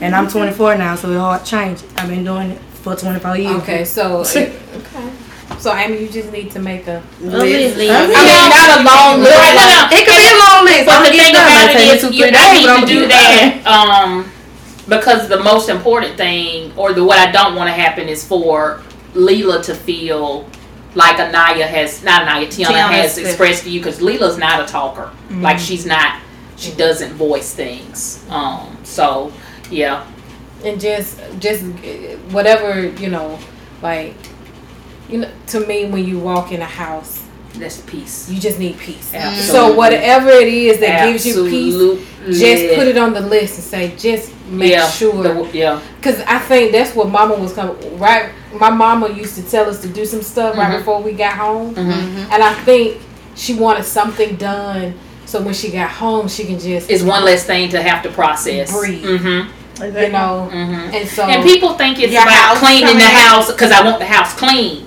And 0.01 0.15
I'm 0.17 0.29
24 0.29 0.77
now, 0.77 0.97
so 0.97 1.11
it 1.13 1.17
all 1.17 1.39
to 1.39 1.45
change. 1.45 1.83
I've 1.97 2.09
been 2.09 2.25
doing 2.25 2.51
it 2.51 2.59
for 2.83 2.97
24 2.97 3.37
years. 3.37 3.55
Okay, 3.63 3.85
so 3.85 4.19
okay. 4.25 4.53
So 5.65 5.73
I 5.73 5.89
mean, 5.89 6.03
you 6.03 6.11
just 6.11 6.31
need 6.31 6.51
to 6.51 6.59
make 6.61 6.87
a. 6.89 7.03
List. 7.21 7.79
I 7.79 7.79
mean, 7.79 7.89
not 7.89 8.81
a 8.81 8.85
long 8.85 9.21
list. 9.23 9.35
Right, 9.35 9.55
no, 9.57 9.65
no. 9.65 9.97
It 9.97 10.05
could 10.05 10.21
be 10.21 10.29
a 10.29 10.39
long 10.45 10.65
list. 10.67 10.85
But 10.85 10.95
I'm 10.95 11.05
the 11.05 11.09
gonna 11.09 11.23
thing 11.23 11.33
about 11.33 11.49
Might 11.49 11.71
it 11.71 11.73
take 11.73 11.89
me 11.89 11.95
is, 11.95 12.01
two, 12.03 12.13
you, 12.13 12.25
I 12.27 12.31
days, 12.31 12.67
need 12.67 12.81
to 12.81 12.87
do 12.87 13.09
get 13.09 13.15
it 13.15 13.65
done. 13.65 13.65
that 13.65 14.05
um, 14.05 14.33
because 14.91 15.27
the 15.31 15.43
most 15.43 15.71
important 15.71 16.19
thing, 16.19 16.77
or 16.77 16.93
the 16.93 17.03
what 17.03 17.19
I 17.19 17.33
don't 17.33 17.55
want 17.55 17.69
to 17.69 17.73
happen, 17.73 18.11
is 18.11 18.23
for 18.29 18.83
Leela 19.15 19.65
to 19.65 19.75
feel 19.75 20.47
like 20.95 21.19
Anaya 21.19 21.67
has, 21.67 22.05
not 22.05 22.29
Anaya, 22.29 22.47
Tiana, 22.47 22.67
Tiana 22.67 22.91
has 22.91 23.17
expressed 23.17 23.63
to 23.63 23.71
you, 23.71 23.81
because 23.81 24.01
Leela's 24.01 24.37
not 24.37 24.61
a 24.61 24.71
talker. 24.71 25.05
Mm-hmm. 25.07 25.41
Like 25.41 25.59
she's 25.59 25.87
not, 25.87 26.21
she 26.59 26.73
doesn't 26.73 27.15
voice 27.15 27.55
things. 27.55 28.23
Um, 28.29 28.77
so 28.83 29.33
yeah, 29.71 30.07
and 30.63 30.79
just 30.79 31.19
just 31.39 31.65
whatever 32.35 32.87
you 32.87 33.09
know 33.09 33.39
like 33.81 34.15
you 35.09 35.19
know 35.19 35.31
to 35.47 35.61
me 35.67 35.87
when 35.87 36.05
you 36.07 36.19
walk 36.19 36.53
in 36.53 36.61
a 36.61 36.65
house 36.65 37.23
that's 37.57 37.81
peace. 37.83 38.29
you 38.29 38.41
just 38.41 38.59
need 38.59 38.77
peace 38.79 39.15
Absolutely. 39.15 39.47
so 39.47 39.75
whatever 39.77 40.29
it 40.31 40.49
is 40.49 40.81
that 40.81 41.07
gives 41.07 41.25
you 41.25 41.45
peace 41.49 41.73
Absolutely. 41.75 42.35
just 42.35 42.75
put 42.75 42.89
it 42.89 42.97
on 42.99 43.13
the 43.13 43.21
list 43.21 43.55
and 43.57 43.65
say 43.65 43.97
just 43.97 44.33
make 44.49 44.73
yeah, 44.73 44.89
sure 44.91 45.23
the- 45.23 45.51
yeah. 45.57 45.81
because 45.97 46.19
i 46.23 46.39
think 46.41 46.73
that's 46.73 46.95
what 46.97 47.09
mama 47.09 47.35
was 47.37 47.53
coming 47.53 47.77
right 47.99 48.31
my 48.59 48.71
mama 48.71 49.09
used 49.11 49.37
to 49.37 49.43
tell 49.49 49.69
us 49.71 49.81
to 49.83 49.89
do 49.89 50.05
some 50.05 50.21
stuff 50.23 50.57
right 50.57 50.73
Mhm. 50.75 50.79
before 50.79 51.01
we 51.01 51.13
got 51.13 51.35
home 51.37 51.75
Mhm. 51.77 52.33
and 52.33 52.43
i 52.43 52.53
think 52.65 53.01
she 53.37 53.55
wanted 53.55 53.85
something 53.85 54.35
done 54.37 54.95
so 55.27 55.41
when 55.41 55.55
she 55.55 55.71
got 55.71 55.91
home 55.91 56.27
she 56.29 56.45
can 56.45 56.59
just 56.59 56.91
It's 56.91 57.03
one 57.05 57.25
less 57.25 57.45
thing 57.45 57.69
to 57.71 57.81
have 57.83 58.03
to 58.03 58.11
process. 58.11 58.73
Breathe. 58.73 59.05
Mm-hmm. 59.05 59.85
you 59.85 60.09
know 60.11 60.49
Mm-hmm. 60.53 60.95
and 60.95 61.09
so 61.09 61.23
And 61.25 61.43
people 61.45 61.75
think 61.75 61.99
it's 62.01 62.13
about 62.13 62.57
cleaning 62.57 62.97
the 62.99 63.05
house 63.05 63.51
because 63.51 63.71
I 63.73 63.83
want 63.85 63.99
the 64.01 64.07
house 64.07 64.35
clean. 64.35 64.87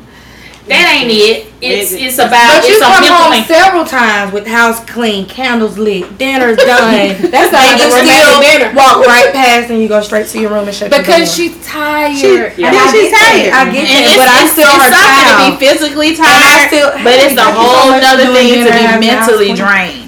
That 0.68 0.84
ain't 1.00 1.08
it. 1.10 1.48
It's 1.64 1.92
Is 1.92 1.94
it? 1.94 2.02
it's 2.06 2.20
about 2.20 2.60
But 2.62 2.68
you 2.70 2.76
a 2.78 2.84
come 2.84 3.04
home 3.08 3.32
thing. 3.34 3.48
several 3.48 3.86
times 3.88 4.32
with 4.36 4.46
house 4.46 4.84
clean, 4.86 5.26
candles 5.26 5.78
lit, 5.80 6.18
dinner's 6.20 6.58
done. 6.62 7.16
That's 7.32 7.50
not 7.56 7.64
and 7.66 7.80
you 7.80 7.88
even 7.88 8.04
still 8.04 8.42
dinner. 8.44 8.70
walk 8.76 9.02
right 9.08 9.32
past 9.34 9.72
and 9.72 9.82
you 9.82 9.88
go 9.88 10.02
straight 10.04 10.28
to 10.28 10.38
your 10.40 10.52
room 10.52 10.68
and 10.68 10.76
shut 10.76 10.92
your 10.92 11.00
door. 11.00 11.08
Because 11.08 11.34
she's 11.34 11.56
tired. 11.66 12.54
Yeah. 12.60 12.68
And 12.68 12.76
I 12.78 12.86
she's 12.92 13.10
get 13.10 13.12
that. 13.16 13.32
tired. 13.32 13.54
I 13.58 13.64
get 13.72 13.88
And 13.88 13.90
that, 13.90 14.06
it's, 14.06 14.18
but 14.20 14.28
I'm 14.28 14.48
still 14.52 14.70
it's 14.70 14.84
her 14.86 14.92
something 14.92 15.24
child. 15.24 15.40
to 15.40 15.46
be 15.48 15.56
physically 15.66 16.10
And 16.14 16.20
I 16.22 16.28
tired, 16.28 16.68
still- 16.70 16.94
but 17.02 17.16
it's 17.16 17.34
a 17.34 17.42
thank 17.42 17.56
you 17.58 17.64
so 17.64 17.74
whole 17.74 17.88
much 17.90 17.98
for 17.98 18.08
nother 18.12 18.28
thing 18.36 18.50
to 18.62 18.72
be 18.76 18.86
mentally 19.08 19.52
drained. 19.56 20.04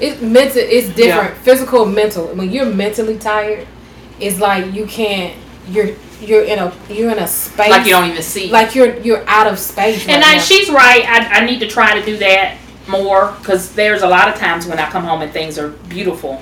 It's 0.00 0.18
mental. 0.22 0.62
It's 0.64 0.88
different. 0.96 1.36
Physical, 1.44 1.84
and 1.84 1.94
mental. 1.94 2.26
When 2.32 2.50
you're 2.50 2.66
mentally 2.72 3.18
tired, 3.18 3.66
it's 4.18 4.38
like 4.40 4.72
you 4.72 4.86
can't. 4.86 5.36
You're 5.68 5.94
you're 6.20 6.42
in 6.44 6.58
a 6.58 6.72
you're 6.90 7.10
in 7.10 7.18
a 7.18 7.26
space 7.28 7.70
Like 7.70 7.84
you 7.86 7.92
don't 7.92 8.10
even 8.10 8.22
see. 8.22 8.50
like 8.50 8.74
you're 8.74 8.96
you're 9.00 9.24
out 9.28 9.46
of 9.46 9.58
space. 9.58 10.02
and 10.08 10.22
right 10.22 10.36
I, 10.36 10.38
she's 10.38 10.68
right. 10.68 11.04
I, 11.06 11.40
I 11.42 11.46
need 11.46 11.60
to 11.60 11.66
try 11.68 11.98
to 11.98 12.04
do 12.04 12.16
that 12.18 12.56
more 12.88 13.34
because 13.38 13.74
there's 13.74 14.02
a 14.02 14.08
lot 14.08 14.28
of 14.28 14.34
times 14.36 14.66
when 14.66 14.78
I 14.78 14.88
come 14.90 15.04
home 15.04 15.20
and 15.22 15.30
things 15.32 15.58
are 15.58 15.68
beautiful, 15.68 16.40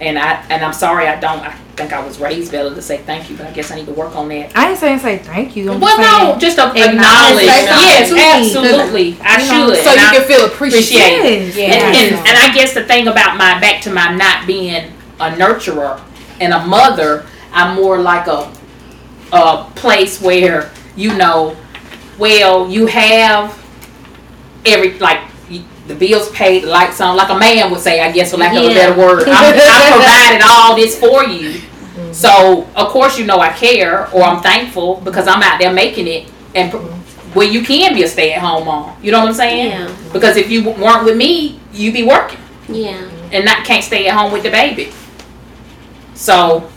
and 0.00 0.18
I 0.18 0.42
and 0.50 0.64
I'm 0.64 0.72
sorry 0.72 1.06
I 1.06 1.20
don't. 1.20 1.40
I 1.40 1.52
think 1.76 1.92
I 1.92 2.04
was 2.04 2.18
raised 2.20 2.52
better 2.52 2.74
to 2.74 2.82
say 2.82 2.98
thank 2.98 3.30
you, 3.30 3.36
but 3.36 3.46
I 3.46 3.50
guess 3.52 3.70
I 3.70 3.76
need 3.76 3.86
to 3.86 3.92
work 3.94 4.14
on 4.16 4.28
that. 4.28 4.56
I 4.56 4.70
ain't 4.70 4.78
saying 4.78 4.98
say 4.98 5.18
thank 5.18 5.54
you. 5.56 5.72
I'm 5.72 5.80
Well, 5.80 5.96
just 5.96 6.22
no, 6.22 6.38
just 6.38 6.58
a, 6.58 6.64
Acknowledge 6.68 7.44
acknowledge. 7.44 8.10
Yes, 8.10 8.54
absolutely. 8.54 9.16
I 9.22 9.38
should. 9.38 9.76
so 9.84 9.92
you 9.92 10.00
I- 10.00 10.16
can 10.16 10.24
feel 10.26 10.44
appreciated. 10.46 11.18
appreciate. 11.20 11.54
Yes. 11.54 11.56
Yeah. 11.56 11.64
And, 11.64 11.96
and, 11.96 12.28
and 12.28 12.38
I 12.38 12.52
guess 12.54 12.74
the 12.74 12.84
thing 12.84 13.08
about 13.08 13.36
my 13.38 13.58
back 13.60 13.80
to 13.82 13.90
my 13.92 14.14
not 14.14 14.46
being 14.46 14.92
a 15.20 15.30
nurturer 15.30 16.00
and 16.40 16.52
a 16.52 16.66
mother, 16.66 17.24
I'm 17.52 17.76
more 17.76 17.98
like 17.98 18.26
a 18.26 18.52
a 19.32 19.64
place 19.74 20.20
where 20.20 20.70
you 20.96 21.16
know, 21.16 21.56
well, 22.18 22.68
you 22.70 22.86
have 22.86 23.58
every 24.66 24.98
like 24.98 25.20
the 25.88 25.94
bills 25.94 26.30
paid, 26.30 26.64
lights 26.64 27.00
on, 27.00 27.16
like 27.16 27.28
a 27.30 27.38
man 27.38 27.70
would 27.70 27.80
say, 27.80 28.00
I 28.00 28.12
guess, 28.12 28.30
for 28.30 28.36
lack 28.36 28.54
of 28.56 28.62
a 28.62 28.68
better 28.74 28.96
word. 28.98 29.24
I'm, 29.26 29.54
I 29.58 29.90
provided 29.90 30.42
all 30.48 30.76
this 30.76 30.98
for 30.98 31.24
you, 31.24 31.60
so 32.12 32.68
of 32.76 32.88
course 32.88 33.18
you 33.18 33.24
know 33.26 33.40
I 33.40 33.48
care 33.50 34.08
or 34.14 34.22
I'm 34.22 34.40
thankful 34.42 35.00
because 35.00 35.26
I'm 35.26 35.42
out 35.42 35.58
there 35.58 35.72
making 35.72 36.06
it 36.06 36.30
and. 36.54 36.70
pr- 36.70 36.78
Well, 37.34 37.48
you 37.48 37.62
can 37.64 37.94
be 37.94 38.02
a 38.02 38.08
stay-at-home 38.08 38.66
mom. 38.66 38.94
You 39.02 39.10
know 39.10 39.20
what 39.20 39.28
I'm 39.30 39.34
saying? 39.34 39.70
Yeah. 39.70 39.96
Because 40.12 40.36
if 40.36 40.50
you 40.50 40.68
weren't 40.68 41.04
with 41.06 41.16
me, 41.16 41.58
you'd 41.72 41.94
be 41.94 42.02
working 42.02 42.38
Yeah. 42.68 43.08
and 43.32 43.46
not 43.46 43.64
can't 43.64 43.82
stay 43.82 44.06
at 44.06 44.14
home 44.14 44.32
with 44.32 44.42
the 44.42 44.50
baby. 44.50 44.92
So, 46.14 46.68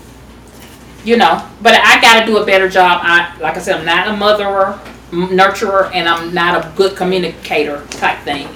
you 1.06 1.18
know, 1.18 1.48
but 1.62 1.76
I 1.76 2.02
got 2.02 2.20
to 2.20 2.26
do 2.26 2.38
a 2.38 2.46
better 2.46 2.68
job. 2.68 3.00
I 3.04 3.38
like 3.39 3.56
I 3.56 3.60
said, 3.60 3.80
I'm 3.80 3.86
not 3.86 4.08
a 4.08 4.12
motherer, 4.12 4.80
nurturer, 5.12 5.91
and 5.94 6.10
I'm 6.10 6.34
not 6.34 6.65
a 6.65 6.76
good 6.76 6.98
communicator 6.98 7.86
type 7.91 8.20
thing. 8.24 8.50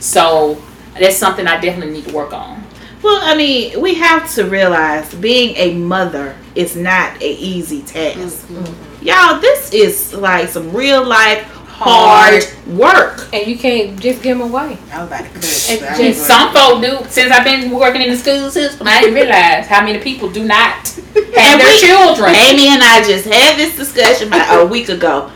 So 0.00 0.60
that's 0.98 1.16
something 1.16 1.46
I 1.46 1.60
definitely 1.60 1.92
need 1.92 2.06
to 2.06 2.14
work 2.14 2.32
on. 2.32 2.64
Well, 3.02 3.20
I 3.22 3.36
mean, 3.36 3.80
we 3.80 3.94
have 3.94 4.32
to 4.34 4.44
realize 4.44 5.12
being 5.14 5.56
a 5.56 5.74
mother 5.74 6.36
is 6.54 6.76
not 6.76 7.16
an 7.16 7.22
easy 7.22 7.82
task. 7.82 8.46
Mm-hmm. 8.46 9.04
Y'all, 9.04 9.40
this 9.40 9.72
is 9.72 10.14
like 10.14 10.48
some 10.48 10.74
real 10.74 11.04
life 11.04 11.61
hard 11.72 12.44
work. 12.66 13.28
and 13.32 13.46
you 13.46 13.58
can't 13.58 13.98
just 13.98 14.22
give 14.22 14.38
them 14.38 14.48
away. 14.52 14.76
I 14.92 14.98
was 14.98 15.06
about 15.08 15.24
to 15.24 15.30
cuss. 15.30 15.70
And 15.70 15.80
but 15.80 15.90
I 15.90 15.96
just 15.98 16.26
Some 16.26 16.52
folk 16.52 16.82
do. 16.82 17.08
Since 17.10 17.32
I've 17.32 17.44
been 17.44 17.70
working 17.70 18.02
in 18.02 18.10
the 18.10 18.16
school 18.16 18.50
system, 18.50 18.86
I 18.86 19.00
didn't 19.00 19.14
realize 19.14 19.66
how 19.66 19.84
many 19.84 19.98
people 19.98 20.30
do 20.30 20.44
not 20.44 20.86
have 20.88 21.58
their 21.58 21.72
we- 21.72 21.80
children. 21.80 22.34
Amy 22.34 22.68
and 22.68 22.82
I 22.82 23.02
just 23.04 23.24
had 23.26 23.56
this 23.56 23.76
discussion 23.76 24.28
about 24.28 24.62
a 24.62 24.66
week 24.66 24.88
ago. 24.88 25.30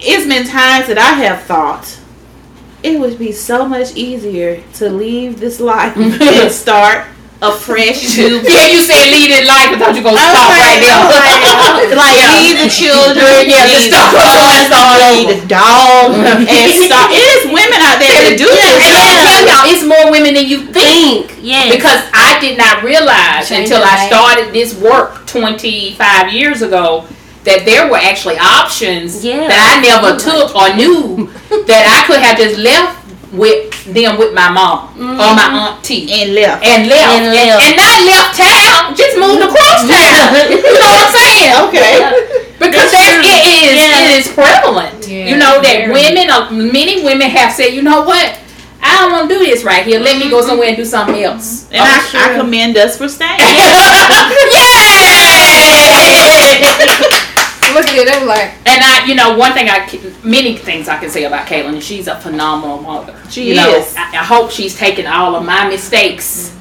It's 0.00 0.26
been 0.26 0.46
times 0.46 0.86
that 0.88 0.98
I 0.98 1.14
have 1.24 1.42
thought 1.42 1.98
it 2.82 3.00
would 3.00 3.18
be 3.18 3.32
so 3.32 3.66
much 3.66 3.96
easier 3.96 4.62
to 4.74 4.88
leave 4.88 5.40
this 5.40 5.58
life 5.58 5.96
and 5.96 6.52
start 6.52 7.08
a 7.40 7.52
fresh 7.54 8.02
new 8.18 8.42
Yeah, 8.42 8.66
you 8.66 8.82
said 8.82 8.98
lead 9.14 9.30
it 9.30 9.46
life. 9.46 9.70
I 9.70 9.78
thought 9.78 9.94
you 9.94 10.02
gonna 10.02 10.18
stop 10.18 10.50
like, 10.50 10.58
right 10.58 10.80
there. 10.82 10.98
Like, 11.06 11.94
like 12.02 12.16
Yeah. 12.18 12.34
leave 12.34 12.56
the 12.58 12.66
children, 12.66 13.46
Yeah, 13.46 13.62
leave 13.62 13.86
just 13.86 13.94
the 13.94 14.02
over, 14.02 14.18
husband, 14.18 14.98
leave 15.06 15.28
the 15.30 15.40
dog, 15.54 16.18
and 16.18 16.70
start. 16.82 17.14
It 17.14 17.22
is 17.22 17.46
women 17.46 17.78
out 17.78 18.02
there 18.02 18.10
that 18.26 18.34
do 18.34 18.42
And 18.50 18.58
this. 18.58 18.90
let 18.90 19.06
me 19.06 19.14
tell 19.22 19.42
y'all, 19.46 19.70
it's 19.70 19.84
more 19.86 20.10
women 20.10 20.34
than 20.34 20.46
you 20.50 20.66
think. 20.74 21.30
Think. 21.30 21.38
Yes. 21.46 21.70
Because 21.74 22.02
I 22.12 22.38
did 22.42 22.58
not 22.58 22.82
realize 22.82 23.46
Change 23.48 23.70
until 23.70 23.86
I 23.86 24.06
started 24.10 24.52
this 24.52 24.74
work 24.74 25.26
25 25.26 26.32
years 26.32 26.62
ago 26.62 27.06
that 27.44 27.62
there 27.64 27.86
were 27.88 27.96
actually 28.02 28.36
options 28.38 29.24
Yeah. 29.24 29.46
that 29.46 29.62
I 29.62 29.78
never 29.78 30.18
took 30.18 30.54
or 30.58 30.74
knew 30.74 31.30
that 31.70 31.86
I 31.86 32.02
could 32.06 32.18
have 32.18 32.36
just 32.36 32.58
left 32.58 32.97
with 33.32 33.68
them 33.92 34.16
with 34.18 34.32
my 34.34 34.48
mom 34.50 34.88
or 34.98 35.34
my 35.36 35.48
auntie 35.76 36.08
And 36.10 36.34
left. 36.34 36.64
and 36.64 36.88
left 36.88 37.12
And 37.12 37.24
and, 37.26 37.34
left. 37.34 37.62
and 37.64 37.76
not 37.76 37.98
left 38.08 38.36
town, 38.40 38.94
just 38.96 39.16
moved 39.18 39.42
across 39.44 39.84
town. 39.84 40.48
you 40.50 40.62
know 40.62 40.80
what 40.80 41.06
I'm 41.06 41.12
saying? 41.12 41.52
Okay. 41.68 41.92
Because 42.58 42.90
that, 42.90 43.20
it 43.22 43.44
is 43.46 43.76
Yeah. 43.76 44.02
it 44.02 44.18
is 44.18 44.26
prevalent. 44.34 45.06
Yeah, 45.06 45.28
you 45.30 45.36
know 45.36 45.60
that 45.62 45.86
very. 45.86 45.92
women, 45.92 46.28
uh, 46.30 46.50
many 46.50 47.04
women 47.04 47.30
have 47.30 47.52
said, 47.52 47.68
you 47.72 47.82
know 47.82 48.02
what, 48.02 48.38
I 48.82 48.98
don't 49.00 49.12
want 49.12 49.28
to 49.30 49.38
do 49.38 49.44
this 49.44 49.62
right 49.64 49.84
here. 49.86 50.00
Let 50.00 50.18
me 50.18 50.28
go 50.30 50.40
somewhere 50.42 50.68
and 50.68 50.76
do 50.76 50.84
something 50.84 51.22
else. 51.22 51.68
And 51.70 51.80
I, 51.82 52.00
I 52.14 52.36
commend 52.38 52.76
us 52.76 52.96
for 52.98 53.08
staying. 53.08 53.38
Yay! 55.38 57.04
Look 57.78 57.88
at 57.88 58.06
it. 58.08 58.12
I'm 58.22 58.26
like, 58.26 58.54
and 58.66 58.82
I, 58.82 59.06
you 59.06 59.14
know, 59.14 59.36
one 59.36 59.52
thing 59.52 59.68
I, 59.68 59.86
many 60.26 60.56
things 60.56 60.88
I 60.88 60.98
can 60.98 61.10
say 61.10 61.24
about 61.24 61.46
Kaitlyn 61.46 61.76
is 61.76 61.84
she's 61.84 62.08
a 62.08 62.16
phenomenal 62.16 62.82
mother. 62.82 63.16
She 63.30 63.50
you 63.50 63.54
know, 63.56 63.70
is. 63.76 63.94
I, 63.96 64.02
I 64.18 64.24
hope 64.24 64.50
she's 64.50 64.76
taken 64.76 65.06
all 65.06 65.36
of 65.36 65.44
my 65.44 65.68
mistakes 65.68 66.56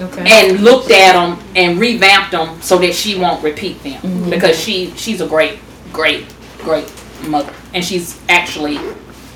okay. 0.00 0.24
and 0.26 0.60
looked 0.60 0.90
at 0.90 1.12
them 1.12 1.38
and 1.54 1.78
revamped 1.78 2.32
them 2.32 2.60
so 2.62 2.78
that 2.78 2.94
she 2.94 3.18
won't 3.18 3.42
repeat 3.44 3.82
them 3.82 4.00
Mm-hmm. 4.02 4.30
because 4.30 4.58
she 4.58 4.90
she's 4.96 5.20
a 5.20 5.26
great 5.26 5.58
great 5.92 6.26
great 6.58 6.90
mother 7.26 7.52
and 7.74 7.84
she's 7.84 8.20
actually 8.28 8.78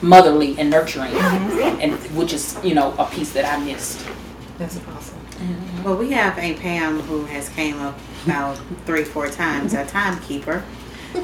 motherly 0.03 0.57
and 0.59 0.71
nurturing 0.71 1.13
Mm-hmm. 1.13 1.81
and 1.81 1.93
which 2.17 2.33
is 2.33 2.57
you 2.63 2.75
know 2.75 2.95
a 2.99 3.07
piece 3.07 3.33
that 3.33 3.45
I 3.45 3.63
missed 3.65 4.05
That's 4.59 4.79
awesome. 4.89 5.19
Well, 5.83 5.97
we 5.97 6.11
have 6.13 6.39
a 6.39 6.55
Pam 6.55 7.01
who 7.01 7.25
has 7.25 7.49
came 7.49 7.81
up 7.81 7.99
about 8.25 8.57
three, 8.87 9.05
four 9.05 9.29
times, 9.29 9.75
a 9.75 9.85
timekeeper, 9.87 10.63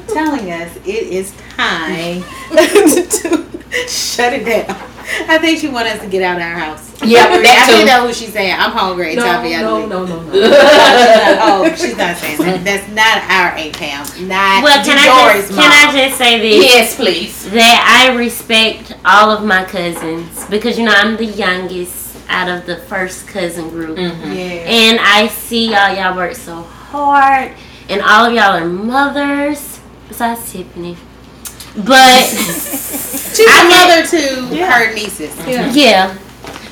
telling 0.07 0.51
us 0.51 0.75
it 0.77 0.87
is 0.87 1.33
time 1.55 2.21
to 2.51 3.87
shut 3.87 4.33
it 4.33 4.45
down. 4.45 4.75
I 5.27 5.39
think 5.39 5.59
she 5.59 5.67
wants 5.69 5.91
us 5.93 6.01
to 6.01 6.07
get 6.07 6.21
out 6.21 6.37
of 6.37 6.43
our 6.43 6.53
house. 6.59 6.85
Yeah, 7.03 7.21
I 7.31 7.41
that 7.41 7.65
think 7.67 7.79
too. 7.81 7.85
that's 7.87 8.03
what 8.05 8.15
she's 8.15 8.31
saying. 8.33 8.53
I'm 8.53 8.71
hungry. 8.71 9.13
It's 9.13 9.15
No, 9.15 9.23
time 9.23 9.41
for 9.41 9.47
y'all 9.47 9.87
no, 9.87 10.05
no, 10.05 10.05
no, 10.05 10.21
no. 10.21 10.31
oh, 10.33 11.75
she's 11.75 11.97
not 11.97 12.15
saying 12.17 12.37
that. 12.39 12.61
That's 12.63 12.87
not 12.93 13.23
our 13.25 13.57
A 13.57 13.71
Pam. 13.71 14.05
Not 14.27 14.63
well, 14.63 14.83
can 14.85 14.97
I 14.99 15.31
Doris' 15.31 15.47
just 15.47 15.59
can 15.59 15.71
I 15.71 15.91
just 16.07 16.17
say 16.17 16.39
this? 16.39 16.63
yes 16.63 16.95
please 16.95 17.49
that 17.51 18.07
I 18.11 18.15
respect 18.15 18.93
all 19.05 19.31
of 19.31 19.43
my 19.43 19.63
cousins 19.63 20.45
because 20.49 20.77
you 20.77 20.85
know 20.85 20.93
I'm 20.93 21.15
the 21.17 21.25
youngest 21.25 22.17
out 22.27 22.47
of 22.49 22.67
the 22.67 22.75
first 22.77 23.27
cousin 23.27 23.69
group, 23.69 23.97
Mm-hmm. 23.97 24.31
Yeah. 24.31 24.69
and 24.69 24.99
I 25.01 25.27
see 25.29 25.71
y'all 25.71 25.95
y'all 25.95 26.15
work 26.15 26.35
so 26.35 26.61
hard, 26.61 26.78
and 27.89 28.01
all 28.01 28.25
of 28.25 28.33
y'all 28.33 28.55
are 28.55 28.65
mothers 28.65 29.79
besides 30.07 30.51
Tiffany. 30.51 30.97
But 31.75 32.23
She's 32.25 33.47
I 33.47 33.63
a 33.63 33.69
mother 33.69 34.07
to 34.07 34.65
her 34.65 34.93
nieces. 34.93 35.35
Yeah. 35.47 35.71
yeah, 35.71 36.17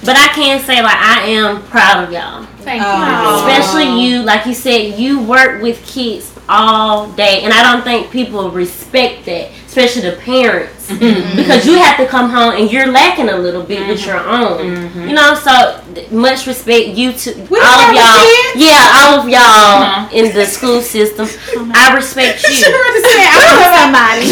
but 0.04 0.16
I 0.18 0.28
can 0.34 0.60
say 0.60 0.82
like 0.82 0.98
I 0.98 1.22
am 1.28 1.62
proud 1.64 2.04
of 2.04 2.12
y'all, 2.12 2.44
thank 2.60 2.82
Oh. 2.86 3.46
especially 3.48 4.04
you. 4.04 4.24
Like 4.24 4.46
you 4.46 4.54
said, 4.54 5.00
you 5.00 5.22
work 5.22 5.62
with 5.62 5.86
kids 5.86 6.34
all 6.50 7.10
day, 7.12 7.42
and 7.44 7.54
I 7.54 7.62
don't 7.64 7.84
think 7.84 8.12
people 8.12 8.50
respect 8.52 9.26
that, 9.26 9.52
especially 9.68 10.10
the 10.10 10.16
parents. 10.18 10.74
Mm-hmm. 10.88 11.04
Mm-hmm. 11.04 11.36
because 11.36 11.68
you 11.68 11.76
have 11.76 11.98
to 12.00 12.08
come 12.08 12.30
home 12.32 12.56
and 12.56 12.72
you're 12.72 12.88
lacking 12.88 13.28
a 13.28 13.36
little 13.38 13.62
bit 13.62 13.86
with 13.90 14.00
mm-hmm. 14.00 14.08
your 14.08 14.24
own. 14.24 15.08
You 15.10 15.14
know, 15.16 15.36
so 15.36 15.84
much 16.16 16.48
respect 16.48 16.96
you 16.96 17.12
to 17.12 17.30
We 17.52 17.60
all 17.60 17.92
of 17.92 17.92
y'all. 17.92 18.24
kids. 18.24 18.64
Yeah, 18.64 19.04
all 19.04 19.20
of 19.20 19.28
y'all 19.28 19.84
Uh-huh. 19.84 20.08
in 20.16 20.34
the 20.34 20.46
school 20.46 20.80
system. 20.82 21.28
Uh-huh. 21.28 21.72
I 21.76 21.94
respect 21.94 22.40
She 22.48 22.64
you. 22.64 22.72
wanted 22.72 22.94
to 22.96 23.02
say, 23.04 23.20
I 23.20 23.36
know 23.52 23.68
somebody. 23.84 24.24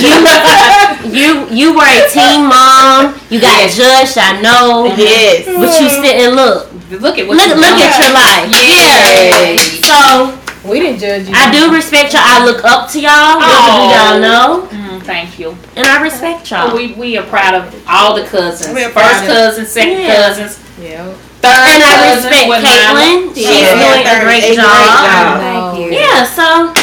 You 1.12 1.46
you 1.52 1.76
were 1.76 1.84
a 1.86 2.08
teen 2.10 2.48
mom. 2.48 3.20
You 3.30 3.40
got 3.44 3.70
judged. 3.70 4.18
I 4.18 4.40
know. 4.42 4.86
Yes. 4.96 5.46
But 5.46 5.76
you 5.82 5.90
still 5.92 6.16
and 6.16 6.36
look, 6.36 6.72
look 7.04 7.18
at 7.20 7.28
what 7.28 7.36
look 7.38 7.48
you 7.52 7.56
look 7.60 7.78
at 7.84 7.94
your 8.00 8.14
life. 8.16 8.48
Yay. 8.48 9.60
Yeah. 9.60 9.84
So 9.84 10.70
We 10.70 10.80
didn't 10.80 11.00
judge 11.00 11.28
you. 11.28 11.34
I 11.36 11.52
do 11.52 11.70
respect 11.74 12.14
y'all. 12.14 12.24
I 12.26 12.44
look 12.46 12.64
up 12.64 12.90
to 12.92 12.98
y'all. 13.00 13.38
Little 13.38 13.70
do 13.70 13.84
oh. 13.86 13.94
y'all 13.94 14.18
know, 14.20 14.48
thank 15.06 15.40
you 15.40 15.56
and 15.76 15.86
I 15.88 16.02
respect 16.02 16.50
y'all. 16.52 16.76
we, 16.76 16.94
we 16.94 17.18
are 17.18 17.26
proud 17.26 17.54
of 17.56 17.86
all 17.88 18.16
the 18.16 18.26
cousins 18.26 18.74
We're 18.74 18.90
first 18.90 19.26
cousins 19.26 19.70
second 19.70 20.02
Yeah. 20.02 20.16
cousins 20.16 20.60
Yeah. 20.82 21.14
third 21.42 21.70
and 21.74 21.84
I 21.84 22.16
respect 22.16 22.46
Kaitlyn. 22.66 23.36
She's 23.36 23.46
Yeah. 23.46 23.76
doing 23.76 24.08
a 24.08 24.24
great 24.26 24.44
a 24.44 24.48
great 24.48 24.56
job. 24.56 24.66
job. 24.66 25.40
Thank 25.40 25.80
you. 25.80 25.98
Yeah. 25.98 26.26
So 26.26 26.74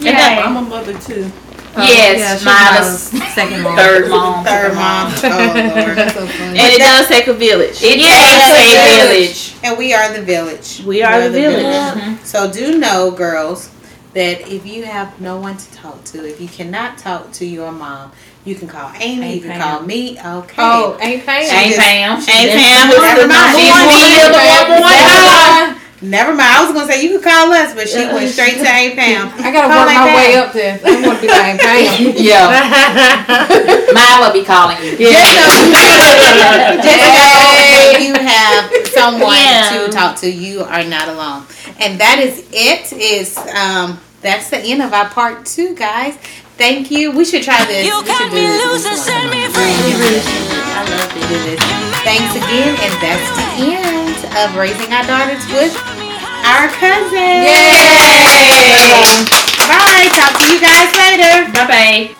Yay. 0.00 0.12
I'm 0.14 0.56
a 0.56 0.62
mother 0.62 0.94
too. 0.98 1.30
yes, 1.76 2.18
yeah, 2.18 2.34
she's 2.36 2.44
Mila's 2.44 3.12
Mila's 3.12 3.34
second 3.34 3.62
mom. 3.62 3.76
third 3.76 4.08
mom. 4.10 4.44
Third 4.44 4.74
mom. 4.74 5.12
Oh 5.22 5.28
Lord. 5.28 5.96
So 6.10 6.26
funny. 6.26 6.58
And 6.58 6.72
it 6.72 6.78
does 6.78 7.06
take 7.08 7.26
a 7.28 7.34
village. 7.34 7.82
It 7.82 7.98
Yes, 7.98 8.32
takes 8.32 8.70
a 8.70 8.72
yes. 8.72 9.02
village. 9.02 9.54
And 9.64 9.78
we 9.78 9.92
are 9.94 10.12
the 10.12 10.22
village. 10.22 10.82
We 10.86 11.02
are 11.02 11.20
the 11.20 11.30
village. 11.30 11.64
Mhm. 11.66 12.24
So 12.24 12.50
do 12.50 12.78
know, 12.78 13.10
girls, 13.10 13.68
that 14.14 14.40
if 14.48 14.66
you 14.66 14.84
have 14.84 15.20
no 15.20 15.38
one 15.38 15.56
to 15.56 15.72
talk 15.72 16.02
to, 16.04 16.26
if 16.26 16.40
you 16.40 16.48
cannot 16.48 16.98
talk 16.98 17.30
to 17.32 17.46
your 17.46 17.70
mom, 17.72 18.12
you 18.44 18.54
can 18.54 18.66
call 18.68 18.90
Amy. 18.98 19.22
Aunt 19.26 19.34
you 19.34 19.40
can 19.42 19.50
Pam. 19.52 19.60
call 19.60 19.82
me. 19.86 20.18
Okay. 20.18 20.54
Oh, 20.58 20.96
ain't 21.00 21.24
paying. 21.26 21.50
Ain't 21.52 21.66
just- 21.74 21.78
Pam. 21.78 22.20
She 22.22 22.30
Ain't 22.32 22.52
just- 22.52 22.64
Pam 22.64 22.88
was 22.88 22.98
Never 22.98 23.20
the 23.22 23.28
mind. 23.28 23.44
number 23.44 23.58
She's 23.60 23.70
one 23.70 23.86
one 23.86 23.98
deal, 23.98 24.28
the 24.32 24.38
of 24.38 24.68
number 24.68 24.80
one 24.80 24.98
dollar. 24.98 25.77
Never 26.00 26.30
mind. 26.30 26.42
I 26.46 26.62
was 26.64 26.72
gonna 26.72 26.86
say 26.90 27.02
you 27.02 27.18
could 27.18 27.24
call 27.26 27.50
us, 27.52 27.74
but 27.74 27.88
she 27.88 27.98
went 28.06 28.30
straight 28.30 28.54
to 28.62 28.68
Aunt 28.68 28.94
Pam. 28.98 29.28
I 29.44 29.50
gotta 29.50 29.66
Call 29.66 29.82
work 29.84 29.90
Aunt 29.90 30.06
my 30.06 30.14
way 30.14 30.36
up 30.36 30.52
there. 30.52 30.78
I 30.84 31.06
want 31.06 31.18
to 31.18 31.26
be 31.26 31.28
like 31.28 31.58
paying. 31.60 32.14
Yeah. 32.22 32.46
Mila 33.92 34.32
be 34.32 34.44
calling 34.44 34.78
you. 34.78 34.96
Just 34.96 35.34
know, 35.34 36.78
just 36.82 37.02
know 37.02 37.98
you 37.98 38.14
have 38.14 38.70
someone 38.88 39.34
Yeah. 39.34 39.70
to 39.86 39.88
talk 39.92 40.16
to. 40.20 40.30
You 40.30 40.62
are 40.62 40.84
not 40.84 41.08
alone. 41.08 41.44
And 41.80 41.98
that 42.00 42.18
is 42.20 42.46
it. 42.52 42.92
Is 42.92 43.36
um 43.36 43.98
that's 44.20 44.50
the 44.50 44.58
end 44.58 44.82
of 44.82 44.92
our 44.92 45.08
part 45.08 45.46
two, 45.46 45.74
guys. 45.74 46.16
Thank 46.56 46.90
you. 46.90 47.10
We 47.12 47.24
should 47.24 47.42
try 47.42 47.64
this. 47.66 47.86
You 47.86 48.00
we 48.00 48.06
should 48.06 48.16
cut 48.18 48.30
do 48.30 48.36
me 48.36 48.40
this 48.42 48.64
loose 48.66 48.86
and 48.86 48.98
set 48.98 49.30
me 49.30 49.42
month. 49.42 49.54
free. 49.54 50.57
You 50.78 50.86
really 50.86 50.86
should. 50.86 50.86
I 50.86 50.86
love 50.86 51.10
Do 51.14 51.20
this. 51.42 51.60
Thanks 52.06 52.32
again, 52.38 52.74
and 52.78 52.94
that's 53.02 53.28
the 53.34 53.74
end 53.74 54.18
of 54.38 54.54
raising 54.56 54.92
our 54.94 55.02
daughters 55.04 55.42
with 55.50 55.74
our 56.46 56.68
cousins. 56.78 57.50
Yay! 57.50 59.26
Bye. 59.66 60.08
Talk 60.14 60.38
to 60.38 60.46
you 60.52 60.60
guys 60.60 60.90
later. 60.94 61.50
Bye 61.52 61.66
bye. 61.66 62.17